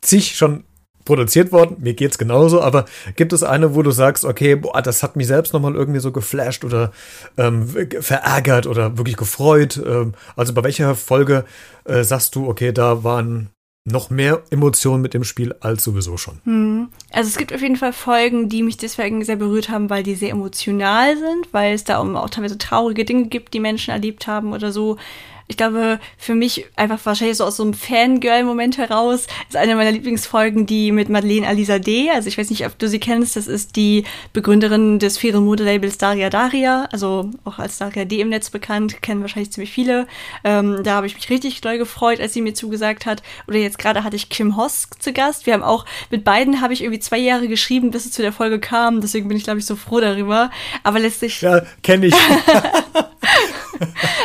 zig 0.00 0.36
schon 0.36 0.64
produziert 1.10 1.50
worden. 1.50 1.76
Mir 1.80 1.94
geht's 1.94 2.18
genauso, 2.18 2.60
aber 2.62 2.84
gibt 3.16 3.32
es 3.32 3.42
eine, 3.42 3.74
wo 3.74 3.82
du 3.82 3.90
sagst, 3.90 4.24
okay, 4.24 4.54
boah, 4.54 4.80
das 4.80 5.02
hat 5.02 5.16
mich 5.16 5.26
selbst 5.26 5.52
nochmal 5.52 5.74
irgendwie 5.74 5.98
so 5.98 6.12
geflasht 6.12 6.64
oder 6.64 6.92
ähm, 7.36 7.66
verärgert 8.00 8.68
oder 8.68 8.96
wirklich 8.96 9.16
gefreut? 9.16 9.82
Ähm, 9.84 10.14
also 10.36 10.54
bei 10.54 10.62
welcher 10.62 10.94
Folge 10.94 11.44
äh, 11.84 12.04
sagst 12.04 12.36
du, 12.36 12.48
okay, 12.48 12.70
da 12.70 13.02
waren 13.02 13.50
noch 13.84 14.08
mehr 14.08 14.44
Emotionen 14.50 15.02
mit 15.02 15.12
dem 15.12 15.24
Spiel 15.24 15.52
als 15.58 15.82
sowieso 15.82 16.16
schon. 16.16 16.38
Hm. 16.44 16.90
Also 17.10 17.26
es 17.26 17.36
gibt 17.36 17.52
auf 17.52 17.60
jeden 17.60 17.74
Fall 17.74 17.92
Folgen, 17.92 18.48
die 18.48 18.62
mich 18.62 18.76
deswegen 18.76 19.24
sehr 19.24 19.34
berührt 19.34 19.68
haben, 19.68 19.90
weil 19.90 20.04
die 20.04 20.14
sehr 20.14 20.30
emotional 20.30 21.16
sind, 21.16 21.48
weil 21.50 21.74
es 21.74 21.82
da 21.82 21.98
auch 21.98 22.30
teilweise 22.30 22.56
traurige 22.56 23.04
Dinge 23.04 23.26
gibt, 23.26 23.52
die 23.52 23.58
Menschen 23.58 23.90
erlebt 23.90 24.28
haben 24.28 24.52
oder 24.52 24.70
so 24.70 24.96
ich 25.50 25.56
glaube, 25.56 25.98
für 26.16 26.36
mich 26.36 26.66
einfach 26.76 27.00
wahrscheinlich 27.04 27.36
so 27.36 27.44
aus 27.44 27.56
so 27.56 27.64
einem 27.64 27.74
Fangirl-Moment 27.74 28.78
heraus 28.78 29.26
ist 29.48 29.56
eine 29.56 29.74
meiner 29.74 29.90
Lieblingsfolgen 29.90 30.64
die 30.64 30.92
mit 30.92 31.08
Madeleine 31.08 31.48
Alisa 31.48 31.80
D. 31.80 32.08
Also 32.08 32.28
ich 32.28 32.38
weiß 32.38 32.50
nicht, 32.50 32.64
ob 32.66 32.78
du 32.78 32.88
sie 32.88 33.00
kennst. 33.00 33.34
Das 33.34 33.48
ist 33.48 33.74
die 33.74 34.04
Begründerin 34.32 35.00
des 35.00 35.18
fairen 35.18 35.44
Modelabels 35.44 35.98
Daria 35.98 36.30
Daria, 36.30 36.88
also 36.92 37.32
auch 37.44 37.58
als 37.58 37.78
Daria 37.78 38.04
D 38.04 38.20
im 38.20 38.28
Netz 38.28 38.50
bekannt, 38.50 39.02
kennen 39.02 39.22
wahrscheinlich 39.22 39.50
ziemlich 39.50 39.72
viele. 39.72 40.06
Ähm, 40.44 40.82
da 40.84 40.94
habe 40.94 41.08
ich 41.08 41.16
mich 41.16 41.28
richtig 41.30 41.60
doll 41.62 41.78
gefreut, 41.78 42.20
als 42.20 42.32
sie 42.32 42.42
mir 42.42 42.54
zugesagt 42.54 43.04
hat. 43.04 43.20
Oder 43.48 43.58
jetzt 43.58 43.80
gerade 43.80 44.04
hatte 44.04 44.14
ich 44.14 44.28
Kim 44.28 44.56
Hosk 44.56 45.02
zu 45.02 45.12
Gast. 45.12 45.46
Wir 45.46 45.54
haben 45.54 45.64
auch 45.64 45.84
mit 46.10 46.22
beiden 46.22 46.60
habe 46.60 46.74
ich 46.74 46.82
irgendwie 46.82 47.00
zwei 47.00 47.18
Jahre 47.18 47.48
geschrieben, 47.48 47.90
bis 47.90 48.06
es 48.06 48.12
zu 48.12 48.22
der 48.22 48.32
Folge 48.32 48.60
kam. 48.60 49.00
Deswegen 49.00 49.26
bin 49.26 49.36
ich, 49.36 49.42
glaube 49.42 49.58
ich, 49.58 49.66
so 49.66 49.74
froh 49.74 49.98
darüber. 49.98 50.52
Aber 50.84 51.00
letztlich. 51.00 51.40
Ja, 51.40 51.62
kenne 51.82 52.06
ich. 52.06 52.14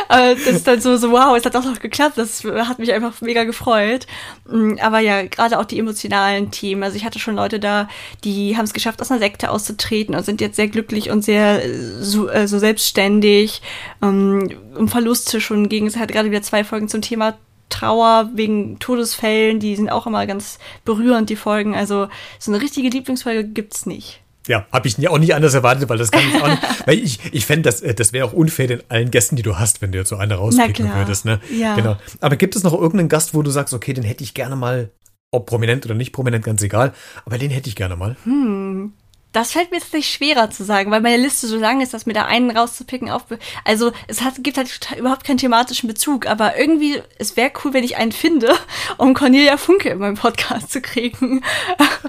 das 0.08 0.46
ist 0.46 0.66
dann 0.66 0.80
so, 0.80 0.96
so, 0.96 1.12
wow, 1.16 1.36
es 1.36 1.44
hat 1.44 1.56
auch 1.56 1.64
noch 1.64 1.80
geklappt. 1.80 2.18
Das 2.18 2.44
hat 2.44 2.78
mich 2.78 2.92
einfach 2.92 3.20
mega 3.20 3.44
gefreut. 3.44 4.06
Mm, 4.48 4.74
aber 4.80 5.00
ja, 5.00 5.22
gerade 5.22 5.58
auch 5.58 5.64
die 5.64 5.78
emotionalen 5.78 6.50
Themen. 6.50 6.82
Also 6.82 6.96
ich 6.96 7.04
hatte 7.04 7.18
schon 7.18 7.36
Leute 7.36 7.58
da, 7.58 7.88
die 8.24 8.56
haben 8.56 8.64
es 8.64 8.74
geschafft, 8.74 9.00
aus 9.00 9.10
einer 9.10 9.20
Sekte 9.20 9.50
auszutreten 9.50 10.14
und 10.14 10.24
sind 10.24 10.40
jetzt 10.40 10.56
sehr 10.56 10.68
glücklich 10.68 11.10
und 11.10 11.22
sehr 11.22 11.62
so, 12.00 12.28
äh, 12.28 12.46
so 12.46 12.58
selbstständig. 12.58 13.62
Um, 14.00 14.48
um 14.76 14.88
Verluste 14.88 15.40
schon 15.40 15.68
gegen, 15.68 15.86
es 15.86 15.96
hat 15.96 16.12
gerade 16.12 16.30
wieder 16.30 16.42
zwei 16.42 16.64
Folgen 16.64 16.88
zum 16.88 17.00
Thema 17.00 17.38
Trauer 17.68 18.30
wegen 18.34 18.78
Todesfällen, 18.78 19.58
die 19.58 19.74
sind 19.74 19.90
auch 19.90 20.06
immer 20.06 20.26
ganz 20.26 20.58
berührend, 20.84 21.30
die 21.30 21.36
Folgen. 21.36 21.74
Also 21.74 22.08
so 22.38 22.52
eine 22.52 22.62
richtige 22.62 22.88
Lieblingsfolge 22.88 23.44
gibt's 23.44 23.86
nicht. 23.86 24.20
Ja, 24.46 24.66
habe 24.72 24.88
ich 24.88 25.08
auch 25.08 25.18
nicht 25.18 25.34
anders 25.34 25.54
erwartet, 25.54 25.88
weil 25.88 25.98
das 25.98 26.10
kann 26.10 26.22
ich 26.28 26.42
auch 26.42 26.48
nicht. 26.48 26.62
weil 26.86 26.98
ich, 26.98 27.20
ich 27.32 27.46
fände, 27.46 27.62
das, 27.62 27.80
äh, 27.82 27.94
das 27.94 28.12
wäre 28.12 28.26
auch 28.26 28.32
unfair 28.32 28.68
den 28.68 28.82
allen 28.88 29.10
Gästen, 29.10 29.36
die 29.36 29.42
du 29.42 29.58
hast, 29.58 29.82
wenn 29.82 29.92
du 29.92 29.98
jetzt 29.98 30.08
so 30.08 30.16
eine 30.16 30.34
rauspicken 30.34 30.92
würdest. 30.94 31.24
Ne? 31.24 31.40
Ja. 31.56 31.74
Genau. 31.74 31.96
Aber 32.20 32.36
gibt 32.36 32.56
es 32.56 32.62
noch 32.62 32.72
irgendeinen 32.72 33.08
Gast, 33.08 33.34
wo 33.34 33.42
du 33.42 33.50
sagst, 33.50 33.74
okay, 33.74 33.92
den 33.92 34.04
hätte 34.04 34.24
ich 34.24 34.34
gerne 34.34 34.56
mal, 34.56 34.90
ob 35.30 35.46
prominent 35.46 35.84
oder 35.84 35.94
nicht 35.94 36.12
prominent, 36.12 36.44
ganz 36.44 36.62
egal, 36.62 36.92
aber 37.24 37.38
den 37.38 37.50
hätte 37.50 37.68
ich 37.68 37.76
gerne 37.76 37.96
mal? 37.96 38.16
Hm. 38.24 38.92
Das 39.36 39.52
fällt 39.52 39.70
mir 39.70 39.76
jetzt 39.76 39.92
nicht 39.92 40.10
schwerer 40.10 40.48
zu 40.48 40.64
sagen, 40.64 40.90
weil 40.90 41.02
meine 41.02 41.22
Liste 41.22 41.46
so 41.46 41.58
lang 41.58 41.82
ist, 41.82 41.92
dass 41.92 42.06
mir 42.06 42.14
da 42.14 42.24
einen 42.24 42.50
rauszupicken 42.50 43.10
auf. 43.10 43.26
Also 43.66 43.92
es 44.06 44.22
hat, 44.22 44.42
gibt 44.42 44.56
halt 44.56 44.88
überhaupt 44.96 45.24
keinen 45.24 45.36
thematischen 45.36 45.88
Bezug, 45.88 46.26
aber 46.26 46.58
irgendwie, 46.58 47.02
es 47.18 47.36
wäre 47.36 47.52
cool, 47.62 47.74
wenn 47.74 47.84
ich 47.84 47.98
einen 47.98 48.12
finde, 48.12 48.54
um 48.96 49.12
Cornelia 49.12 49.58
Funke 49.58 49.90
in 49.90 49.98
meinem 49.98 50.14
Podcast 50.14 50.72
zu 50.72 50.80
kriegen. 50.80 51.42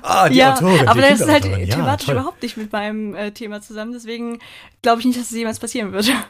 Ah, 0.03 0.29
die 0.29 0.37
ja, 0.37 0.53
Autorin. 0.53 0.87
Aber 0.87 1.01
das 1.01 1.19
ist 1.19 1.27
halt 1.27 1.43
ja, 1.43 1.75
thematisch 1.75 2.05
toll. 2.05 2.15
überhaupt 2.15 2.41
nicht 2.41 2.55
mit 2.55 2.71
meinem 2.71 3.13
äh, 3.13 3.31
Thema 3.31 3.59
zusammen, 3.59 3.91
deswegen 3.91 4.39
glaube 4.81 5.01
ich 5.01 5.05
nicht, 5.05 5.19
dass 5.19 5.29
es 5.29 5.35
jemals 5.35 5.59
passieren 5.59 5.91
würde. 5.91 6.11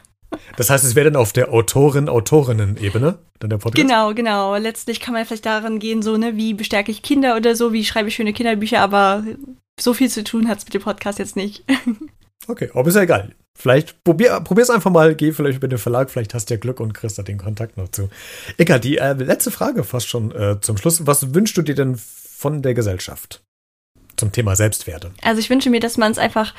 Das 0.58 0.68
heißt, 0.68 0.84
es 0.84 0.94
wäre 0.94 1.10
dann 1.10 1.16
auf 1.16 1.32
der 1.32 1.50
Autorin-Autorinnen-Ebene 1.54 3.18
dann 3.38 3.48
der 3.48 3.56
Podcast? 3.56 3.80
Genau, 3.80 4.12
genau. 4.12 4.56
Letztlich 4.56 5.00
kann 5.00 5.14
man 5.14 5.24
vielleicht 5.24 5.46
daran 5.46 5.78
gehen, 5.78 6.02
so, 6.02 6.18
ne, 6.18 6.36
wie 6.36 6.52
bestärke 6.52 6.90
ich 6.90 7.00
Kinder 7.00 7.34
oder 7.34 7.56
so, 7.56 7.72
wie 7.72 7.82
schreibe 7.82 8.08
ich 8.08 8.14
schöne 8.14 8.34
Kinderbücher, 8.34 8.80
aber 8.80 9.24
so 9.80 9.94
viel 9.94 10.10
zu 10.10 10.24
tun 10.24 10.48
hat 10.48 10.58
es 10.58 10.64
mit 10.64 10.74
dem 10.74 10.82
Podcast 10.82 11.18
jetzt 11.18 11.36
nicht. 11.36 11.64
okay, 12.48 12.70
aber 12.74 12.88
ist 12.88 12.94
ja 12.94 13.02
egal. 13.02 13.34
Vielleicht 13.58 14.04
probier, 14.04 14.40
probier's 14.40 14.70
einfach 14.70 14.90
mal, 14.90 15.16
geh 15.16 15.32
vielleicht 15.32 15.58
über 15.58 15.66
den 15.66 15.78
Verlag, 15.78 16.10
vielleicht 16.10 16.32
hast 16.32 16.48
du 16.48 16.54
ja 16.54 16.60
Glück 16.60 16.78
und 16.78 16.94
kriegst 16.94 17.18
da 17.18 17.24
den 17.24 17.38
Kontakt 17.38 17.76
noch 17.76 17.88
zu. 17.88 18.08
Egal, 18.56 18.78
die 18.78 18.98
äh, 18.98 19.14
letzte 19.14 19.50
Frage 19.50 19.82
fast 19.82 20.08
schon 20.08 20.30
äh, 20.30 20.60
zum 20.60 20.76
Schluss. 20.76 21.06
Was 21.06 21.34
wünschst 21.34 21.56
du 21.56 21.62
dir 21.62 21.74
denn 21.74 21.96
von 21.96 22.62
der 22.62 22.74
Gesellschaft 22.74 23.42
zum 24.16 24.30
Thema 24.30 24.54
Selbstwerte? 24.54 25.10
Also 25.22 25.40
ich 25.40 25.50
wünsche 25.50 25.70
mir, 25.70 25.80
dass 25.80 25.96
man 25.96 26.12
es 26.12 26.18
einfach 26.18 26.54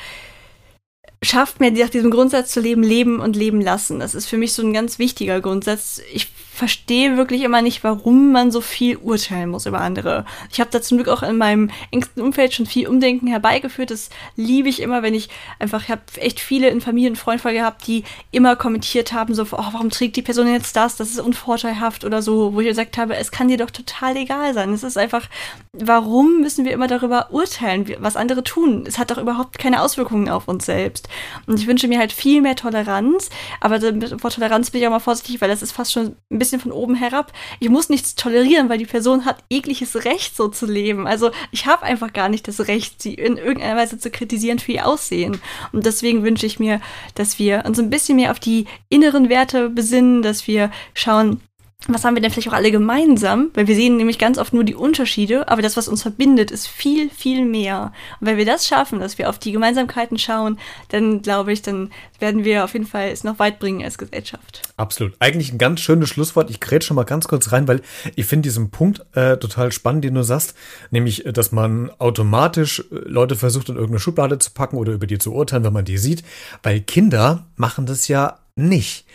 schafft, 1.21 1.60
mir 1.60 1.71
nach 1.71 1.89
diesem 1.89 2.12
Grundsatz 2.12 2.51
zu 2.51 2.62
leben, 2.62 2.84
leben 2.84 3.19
und 3.19 3.36
leben 3.36 3.62
lassen. 3.62 3.99
Das 3.99 4.15
ist 4.15 4.27
für 4.27 4.38
mich 4.38 4.53
so 4.53 4.62
ein 4.62 4.73
ganz 4.73 4.99
wichtiger 4.99 5.41
Grundsatz. 5.41 6.01
Ich 6.13 6.27
verstehe 6.60 7.15
wirklich 7.15 7.43
immer 7.43 7.62
nicht, 7.62 7.86
warum 7.86 8.34
man 8.34 8.51
so 8.51 8.60
viel 8.60 8.97
urteilen 8.97 9.49
muss 9.49 9.65
über 9.65 9.79
andere. 9.79 10.25
Ich 10.51 10.60
habe 10.60 10.69
da 10.69 10.82
zum 10.82 10.97
Glück 10.97 11.08
auch 11.08 11.23
in 11.23 11.38
meinem 11.38 11.71
engsten 11.89 12.21
Umfeld 12.21 12.53
schon 12.53 12.65
viel 12.65 12.88
Umdenken 12.88 13.27
herbeigeführt. 13.27 13.91
Das 13.91 14.10
liebe 14.36 14.67
ich 14.67 14.82
immer, 14.82 15.01
wenn 15.01 15.13
ich 15.13 15.29
einfach, 15.58 15.84
ich 15.84 15.89
habe 15.89 16.01
echt 16.17 16.41
viele 16.41 16.69
in 16.69 16.82
Familien 16.82 17.13
und 17.13 17.17
Freunden 17.17 17.53
gehabt, 17.53 17.88
die 17.88 18.03
immer 18.32 18.58
kommentiert 18.58 19.13
haben, 19.13 19.34
so, 19.34 19.43
oh, 19.43 19.65
warum 19.71 19.89
trägt 19.89 20.17
die 20.17 20.21
Person 20.21 20.51
jetzt 20.51 20.75
das? 20.75 20.97
Das 20.97 21.12
ist 21.12 21.19
unvorteilhaft 21.19 22.03
oder 22.03 22.21
so, 22.21 22.53
wo 22.53 22.60
ich 22.60 22.67
gesagt 22.67 22.97
habe, 22.97 23.15
es 23.15 23.32
kann 23.32 23.47
dir 23.47 23.58
doch 23.58 23.71
total 23.71 24.17
egal 24.17 24.53
sein. 24.53 24.73
Es 24.73 24.84
ist 24.84 24.97
einfach, 24.97 25.29
warum 25.71 26.41
müssen 26.41 26.65
wir 26.65 26.73
immer 26.73 26.88
darüber 26.88 27.32
urteilen, 27.32 27.86
was 27.99 28.17
andere 28.17 28.43
tun? 28.43 28.84
Es 28.86 28.97
hat 28.97 29.12
doch 29.12 29.17
überhaupt 29.17 29.58
keine 29.60 29.82
Auswirkungen 29.82 30.27
auf 30.27 30.49
uns 30.49 30.65
selbst. 30.65 31.08
Und 31.48 31.60
ich 31.60 31.67
wünsche 31.67 31.88
mir 31.88 32.00
halt 32.00 32.12
viel 32.12 32.41
mehr 32.41 32.56
Toleranz, 32.56 33.30
aber 33.60 33.80
vor 34.19 34.32
Toleranz 34.32 34.72
bin 34.72 34.82
ich 34.82 34.88
auch 34.88 34.91
mal 34.91 35.00
vorsichtig, 35.00 35.41
weil 35.41 35.50
das 35.50 35.62
ist 35.62 35.72
fast 35.72 35.91
schon 35.91 36.15
ein 36.32 36.39
bisschen 36.39 36.60
von 36.62 36.72
oben 36.72 36.95
herab. 36.95 37.34
Ich 37.60 37.69
muss 37.69 37.89
nichts 37.89 38.15
tolerieren, 38.15 38.69
weil 38.69 38.78
die 38.78 38.86
Person 38.86 39.26
hat 39.26 39.43
jegliches 39.50 40.06
Recht, 40.06 40.36
so 40.36 40.48
zu 40.48 40.65
leben. 40.65 41.08
Also 41.08 41.32
ich 41.52 41.65
habe 41.65 41.84
einfach 41.84 42.13
gar 42.13 42.30
nicht 42.30 42.48
das 42.48 42.67
Recht, 42.67 43.02
sie 43.02 43.13
in 43.13 43.38
irgendeiner 43.38 43.78
Weise 43.78 43.98
zu 43.98 44.10
kritisieren 44.12 44.60
für 44.60 44.74
ihr 44.74 44.88
Aussehen. 44.88 45.41
Und 45.72 45.86
deswegen 45.86 46.24
wünsche 46.24 46.45
ich 46.45 46.60
mir, 46.60 46.82
dass 47.15 47.39
wir 47.39 47.63
uns 47.65 47.80
ein 47.80 47.89
bisschen 47.89 48.17
mehr 48.17 48.32
auf 48.32 48.39
die 48.39 48.65
inneren 48.89 49.30
Werte 49.30 49.69
besinnen, 49.69 50.22
dass 50.22 50.48
wir 50.48 50.72
schauen, 50.93 51.41
was 51.87 52.03
haben 52.03 52.15
wir 52.15 52.21
denn 52.21 52.29
vielleicht 52.29 52.49
auch 52.49 52.53
alle 52.53 52.71
gemeinsam? 52.71 53.51
Weil 53.53 53.67
wir 53.67 53.75
sehen 53.75 53.95
nämlich 53.95 54.19
ganz 54.19 54.37
oft 54.37 54.51
nur 54.51 54.65
die 54.65 54.75
Unterschiede, 54.75 55.47
aber 55.47 55.61
das, 55.61 55.77
was 55.77 55.87
uns 55.87 56.01
verbindet, 56.01 56.51
ist 56.51 56.67
viel, 56.67 57.09
viel 57.09 57.45
mehr. 57.45 57.93
Und 58.19 58.27
wenn 58.27 58.37
wir 58.37 58.45
das 58.45 58.67
schaffen, 58.67 58.99
dass 58.99 59.17
wir 59.17 59.29
auf 59.29 59.39
die 59.39 59.53
Gemeinsamkeiten 59.53 60.17
schauen, 60.17 60.59
dann 60.89 61.21
glaube 61.21 61.53
ich, 61.53 61.61
dann 61.61 61.91
werden 62.19 62.43
wir 62.43 62.65
auf 62.65 62.73
jeden 62.73 62.85
Fall 62.85 63.09
es 63.09 63.23
noch 63.23 63.39
weit 63.39 63.59
bringen 63.59 63.81
als 63.81 63.97
Gesellschaft. 63.97 64.61
Absolut. 64.75 65.13
Eigentlich 65.19 65.53
ein 65.53 65.57
ganz 65.57 65.79
schönes 65.79 66.09
Schlusswort. 66.09 66.49
Ich 66.49 66.59
grätsche 66.59 66.87
schon 66.87 66.95
mal 66.95 67.03
ganz 67.03 67.29
kurz 67.29 67.53
rein, 67.53 67.67
weil 67.67 67.81
ich 68.15 68.25
finde 68.25 68.47
diesen 68.47 68.71
Punkt 68.71 69.05
äh, 69.15 69.37
total 69.37 69.71
spannend, 69.71 70.03
den 70.03 70.15
du 70.15 70.23
sagst, 70.23 70.55
nämlich, 70.91 71.25
äh, 71.25 71.31
dass 71.31 71.53
man 71.53 71.91
automatisch 71.97 72.79
äh, 72.91 72.95
Leute 73.05 73.37
versucht, 73.37 73.69
in 73.69 73.75
irgendeine 73.75 73.99
Schublade 73.99 74.37
zu 74.37 74.51
packen 74.51 74.75
oder 74.75 74.91
über 74.91 75.07
die 75.07 75.17
zu 75.17 75.33
urteilen, 75.33 75.63
wenn 75.63 75.73
man 75.73 75.85
die 75.85 75.97
sieht, 75.97 76.23
weil 76.61 76.81
Kinder 76.81 77.45
machen 77.55 77.85
das 77.85 78.09
ja 78.09 78.39
nicht. 78.55 79.05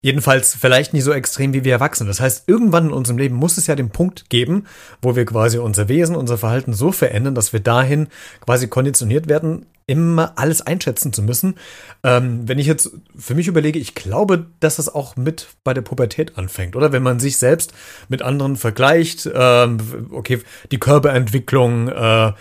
Jedenfalls 0.00 0.54
vielleicht 0.54 0.92
nicht 0.92 1.02
so 1.02 1.12
extrem 1.12 1.52
wie 1.52 1.64
wir 1.64 1.72
Erwachsene. 1.72 2.08
Das 2.08 2.20
heißt, 2.20 2.44
irgendwann 2.48 2.86
in 2.86 2.92
unserem 2.92 3.18
Leben 3.18 3.34
muss 3.34 3.58
es 3.58 3.66
ja 3.66 3.74
den 3.74 3.90
Punkt 3.90 4.30
geben, 4.30 4.64
wo 5.02 5.16
wir 5.16 5.24
quasi 5.24 5.58
unser 5.58 5.88
Wesen, 5.88 6.14
unser 6.14 6.38
Verhalten 6.38 6.72
so 6.72 6.92
verändern, 6.92 7.34
dass 7.34 7.52
wir 7.52 7.60
dahin 7.60 8.06
quasi 8.40 8.68
konditioniert 8.68 9.28
werden, 9.28 9.66
immer 9.88 10.34
alles 10.36 10.60
einschätzen 10.60 11.12
zu 11.12 11.22
müssen. 11.22 11.56
Ähm, 12.04 12.46
wenn 12.46 12.60
ich 12.60 12.66
jetzt 12.68 12.92
für 13.16 13.34
mich 13.34 13.48
überlege, 13.48 13.80
ich 13.80 13.96
glaube, 13.96 14.46
dass 14.60 14.76
das 14.76 14.94
auch 14.94 15.16
mit 15.16 15.48
bei 15.64 15.74
der 15.74 15.82
Pubertät 15.82 16.38
anfängt, 16.38 16.76
oder? 16.76 16.92
Wenn 16.92 17.02
man 17.02 17.18
sich 17.18 17.38
selbst 17.38 17.72
mit 18.08 18.22
anderen 18.22 18.54
vergleicht, 18.56 19.28
ähm, 19.34 19.78
okay, 20.12 20.40
die 20.70 20.78
Körperentwicklung, 20.78 21.88
äh, 21.88 22.32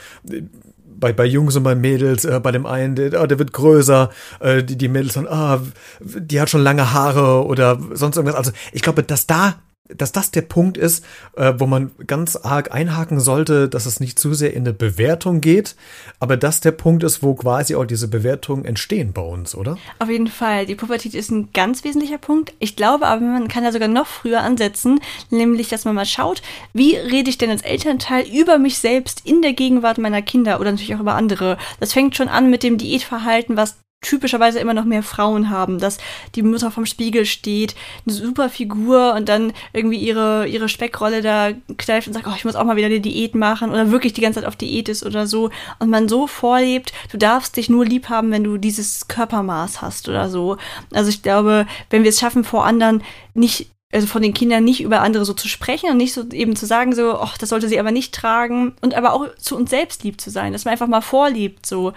bei, 1.00 1.14
bei 1.14 1.26
Jungs 1.26 1.56
und 1.56 1.64
bei 1.64 1.76
Mädels, 1.76 2.26
äh, 2.26 2.40
bei 2.40 2.52
dem 2.52 2.66
einen, 2.66 2.96
der, 2.96 3.22
oh, 3.22 3.26
der 3.26 3.40
wird 3.40 3.54
größer, 3.54 4.10
äh, 4.40 4.64
die, 4.64 4.78
die 4.78 4.88
Mädels 4.88 5.14
sagen, 5.14 5.28
ah, 5.28 5.62
die 6.00 6.42
hat 6.42 6.50
schon 6.50 6.62
lange 6.64 6.94
Haare 6.94 7.46
oder 7.46 7.80
sonst 7.94 8.18
irgendwas. 8.18 8.38
Also 8.38 8.52
ich 8.72 8.82
glaube, 8.82 9.04
dass 9.04 9.28
da 9.28 9.56
dass 9.90 10.12
das 10.12 10.32
der 10.32 10.42
Punkt 10.42 10.78
ist, 10.78 11.06
äh, 11.36 11.54
wo 11.58 11.68
man 11.68 11.92
ganz 12.06 12.36
arg 12.36 12.74
einhaken 12.74 13.20
sollte, 13.20 13.70
dass 13.70 13.86
es 13.86 14.00
nicht 14.00 14.20
zu 14.20 14.34
sehr 14.34 14.54
in 14.54 14.64
eine 14.64 14.74
Bewertung 14.74 15.42
geht, 15.42 15.76
aber 16.20 16.38
dass 16.38 16.60
der 16.60 16.72
Punkt 16.72 17.04
ist, 17.04 17.24
wo 17.24 17.34
quasi 17.36 17.76
auch 17.76 17.86
diese 17.86 18.08
Bewertungen 18.08 18.66
entstehen 18.66 19.14
bei 19.14 19.22
uns, 19.22 19.56
oder? 19.56 19.78
Auf 20.00 20.10
jeden 20.10 20.28
Fall. 20.28 20.66
Die 20.66 20.76
Pubertät 20.76 21.14
ist 21.14 21.32
ein 21.32 21.50
ganz 21.54 21.84
wesentlicher 21.84 22.18
Punkt. 22.18 22.54
Ich 22.60 22.76
glaube 22.76 23.08
aber, 23.08 23.22
man 23.22 23.48
kann 23.48 23.64
da 23.64 23.72
sogar 23.72 23.88
noch 23.88 24.08
früher 24.08 24.42
ansetzen, 24.42 25.00
nämlich, 25.30 25.70
dass 25.70 25.86
man 25.86 25.96
mal 25.96 26.06
schaut, 26.06 26.42
wie 26.74 26.96
rede 26.96 27.30
ich 27.30 27.38
denn 27.38 27.50
als 27.50 27.62
Elternteil 27.62 28.26
über 28.28 28.58
mich 28.58 28.80
selbst 28.80 29.22
in 29.26 29.42
der 29.42 29.54
Gegenwart 29.54 29.98
meiner 29.98 30.22
Kinder 30.22 30.60
oder 30.60 30.72
natürlich 30.72 30.96
auch 30.96 31.00
über 31.02 31.16
andere. 31.16 31.58
Das 31.80 31.94
fängt 31.94 32.16
schon 32.16 32.28
an 32.28 32.50
mit 32.50 32.64
dem 32.64 32.78
Diätverhalten, 32.78 33.58
was 33.58 33.78
typischerweise 34.02 34.60
immer 34.60 34.76
noch 34.76 34.86
mehr 34.86 35.02
Frauen 35.02 35.50
haben, 35.50 35.80
dass 35.80 35.98
die 36.36 36.44
Mutter 36.44 36.70
vom 36.70 36.86
Spiegel 36.86 37.26
steht, 37.26 37.76
eine 38.06 38.16
super 38.16 38.50
Figur 38.50 39.16
und 39.16 39.28
dann 39.28 39.54
irgendwie 39.74 39.98
ihre, 39.98 40.48
ihre 40.48 40.70
Speckrolle 40.70 41.22
da 41.22 41.50
kneift 41.78 42.08
und 42.08 42.14
sagt, 42.14 42.28
oh, 42.28 42.34
ich 42.36 42.46
muss 42.46 42.56
auch 42.56 42.64
mal 42.64 42.76
wieder 42.76 42.88
eine 42.88 43.02
Diät 43.02 43.34
machen 43.34 43.72
oder 43.72 43.90
wirklich 43.90 44.14
die 44.14 44.22
ganze 44.22 44.40
Zeit 44.40 44.48
auf 44.48 44.56
Diät 44.56 44.88
ist 44.88 45.04
oder 45.04 45.26
so 45.26 45.50
und 45.80 45.90
man 45.90 46.08
so 46.08 46.28
vorlebt, 46.28 46.94
du 47.12 47.18
darfst 47.18 47.58
dich 47.58 47.70
nur 47.70 47.86
lieb 47.86 48.10
haben, 48.10 48.32
wenn 48.32 48.44
du 48.44 48.58
dieses 48.58 49.08
Körpermaß 49.08 49.82
hast 49.82 50.08
oder 50.08 50.30
so. 50.30 50.58
Also 50.94 51.10
ich 51.10 51.24
glaube, 51.24 51.66
wenn 51.90 52.04
wir 52.04 52.10
es 52.10 52.20
schaffen, 52.20 52.44
vor 52.44 52.66
anderen 52.66 53.04
nicht 53.34 53.72
also 53.92 54.06
von 54.06 54.22
den 54.22 54.34
Kindern 54.34 54.66
nicht 54.66 54.82
über 54.82 55.00
andere 55.00 55.24
so 55.24 55.34
zu 55.34 55.48
sprechen 55.48 55.90
und 55.90 55.98
nicht 55.98 56.14
so 56.14 56.28
eben 56.32 56.58
zu 56.58 56.66
sagen, 56.66 56.94
so, 56.94 57.20
ach, 57.20 57.38
das 57.38 57.50
sollte 57.50 57.70
sie 57.70 57.80
aber 57.80 57.92
nicht 57.92 58.14
tragen 58.14 58.76
und 58.82 58.94
aber 58.94 59.14
auch 59.14 59.34
zu 59.38 59.56
uns 59.56 59.70
selbst 59.70 60.04
lieb 60.04 60.20
zu 60.20 60.30
sein, 60.30 60.52
dass 60.52 60.66
man 60.66 60.74
einfach 60.74 60.88
mal 60.88 61.02
vorliebt, 61.02 61.66
so 61.66 61.94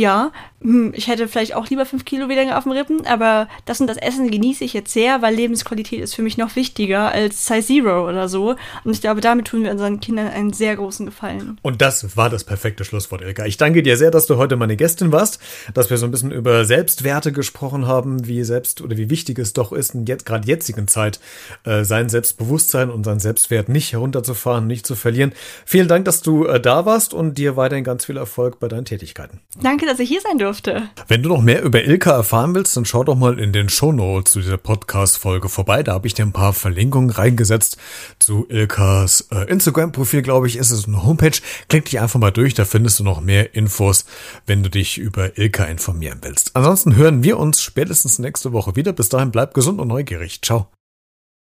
ja, 0.00 0.32
hm, 0.62 0.92
ich 0.94 1.08
hätte 1.08 1.28
vielleicht 1.28 1.54
auch 1.54 1.68
lieber 1.68 1.86
fünf 1.86 2.04
Kilo 2.04 2.28
weniger 2.28 2.58
auf 2.58 2.64
dem 2.64 2.72
Rippen, 2.72 3.06
aber 3.06 3.48
das 3.64 3.80
und 3.80 3.86
das 3.86 3.96
Essen 3.96 4.30
genieße 4.30 4.64
ich 4.64 4.72
jetzt 4.72 4.92
sehr, 4.92 5.22
weil 5.22 5.34
Lebensqualität 5.34 6.00
ist 6.00 6.14
für 6.14 6.22
mich 6.22 6.36
noch 6.36 6.56
wichtiger 6.56 7.12
als 7.12 7.46
Size 7.46 7.70
Zero 7.70 8.08
oder 8.08 8.28
so. 8.28 8.56
Und 8.84 8.92
ich 8.92 9.00
glaube, 9.00 9.20
damit 9.20 9.46
tun 9.46 9.62
wir 9.62 9.70
unseren 9.70 10.00
Kindern 10.00 10.28
einen 10.28 10.52
sehr 10.52 10.76
großen 10.76 11.06
Gefallen. 11.06 11.58
Und 11.62 11.80
das 11.80 12.16
war 12.16 12.28
das 12.30 12.44
perfekte 12.44 12.84
Schlusswort, 12.84 13.22
Erika. 13.22 13.46
Ich 13.46 13.56
danke 13.56 13.82
dir 13.82 13.96
sehr, 13.96 14.10
dass 14.10 14.26
du 14.26 14.36
heute 14.36 14.56
meine 14.56 14.76
Gästin 14.76 15.12
warst, 15.12 15.38
dass 15.72 15.90
wir 15.90 15.98
so 15.98 16.06
ein 16.06 16.10
bisschen 16.10 16.32
über 16.32 16.64
Selbstwerte 16.64 17.32
gesprochen 17.32 17.86
haben, 17.86 18.26
wie 18.26 18.42
selbst 18.42 18.80
oder 18.80 18.96
wie 18.96 19.08
wichtig 19.08 19.38
es 19.38 19.52
doch 19.52 19.72
ist, 19.72 19.94
in 19.94 20.06
jetzt, 20.06 20.26
gerade 20.26 20.46
jetzigen 20.46 20.88
Zeit 20.88 21.20
äh, 21.64 21.84
sein 21.84 22.08
Selbstbewusstsein 22.08 22.90
und 22.90 23.04
sein 23.04 23.20
Selbstwert 23.20 23.68
nicht 23.68 23.92
herunterzufahren, 23.92 24.66
nicht 24.66 24.86
zu 24.86 24.94
verlieren. 24.94 25.32
Vielen 25.64 25.88
Dank, 25.88 26.04
dass 26.04 26.22
du 26.22 26.46
äh, 26.46 26.60
da 26.60 26.86
warst 26.86 27.14
und 27.14 27.38
dir 27.38 27.56
weiterhin 27.56 27.84
ganz 27.84 28.04
viel 28.04 28.16
Erfolg 28.16 28.58
bei 28.60 28.68
deinen 28.68 28.84
Tätigkeiten. 28.84 29.40
Danke, 29.62 29.86
dass 29.90 29.98
ich 29.98 30.08
hier 30.08 30.20
sein 30.20 30.38
durfte. 30.38 30.88
Wenn 31.08 31.22
du 31.22 31.28
noch 31.28 31.42
mehr 31.42 31.62
über 31.62 31.84
Ilka 31.84 32.12
erfahren 32.12 32.54
willst, 32.54 32.76
dann 32.76 32.84
schau 32.84 33.02
doch 33.02 33.16
mal 33.16 33.40
in 33.40 33.52
den 33.52 33.68
Shownotes 33.68 34.32
zu 34.32 34.40
dieser 34.40 34.56
Podcast-Folge 34.56 35.48
vorbei. 35.48 35.82
Da 35.82 35.94
habe 35.94 36.06
ich 36.06 36.14
dir 36.14 36.24
ein 36.24 36.32
paar 36.32 36.52
Verlinkungen 36.52 37.10
reingesetzt 37.10 37.76
zu 38.20 38.46
Ilkas 38.48 39.26
äh, 39.32 39.50
Instagram-Profil, 39.50 40.22
glaube 40.22 40.46
ich, 40.46 40.56
ist 40.56 40.70
es 40.70 40.86
eine 40.86 41.02
Homepage. 41.02 41.36
Klick 41.68 41.86
dich 41.86 41.98
einfach 42.00 42.20
mal 42.20 42.30
durch, 42.30 42.54
da 42.54 42.64
findest 42.64 43.00
du 43.00 43.04
noch 43.04 43.20
mehr 43.20 43.54
Infos, 43.54 44.04
wenn 44.46 44.62
du 44.62 44.70
dich 44.70 44.96
über 44.98 45.36
Ilka 45.36 45.64
informieren 45.64 46.18
willst. 46.22 46.54
Ansonsten 46.54 46.94
hören 46.94 47.24
wir 47.24 47.38
uns 47.38 47.60
spätestens 47.60 48.20
nächste 48.20 48.52
Woche 48.52 48.76
wieder. 48.76 48.92
Bis 48.92 49.08
dahin 49.08 49.32
bleib 49.32 49.54
gesund 49.54 49.80
und 49.80 49.88
neugierig. 49.88 50.40
Ciao. 50.40 50.79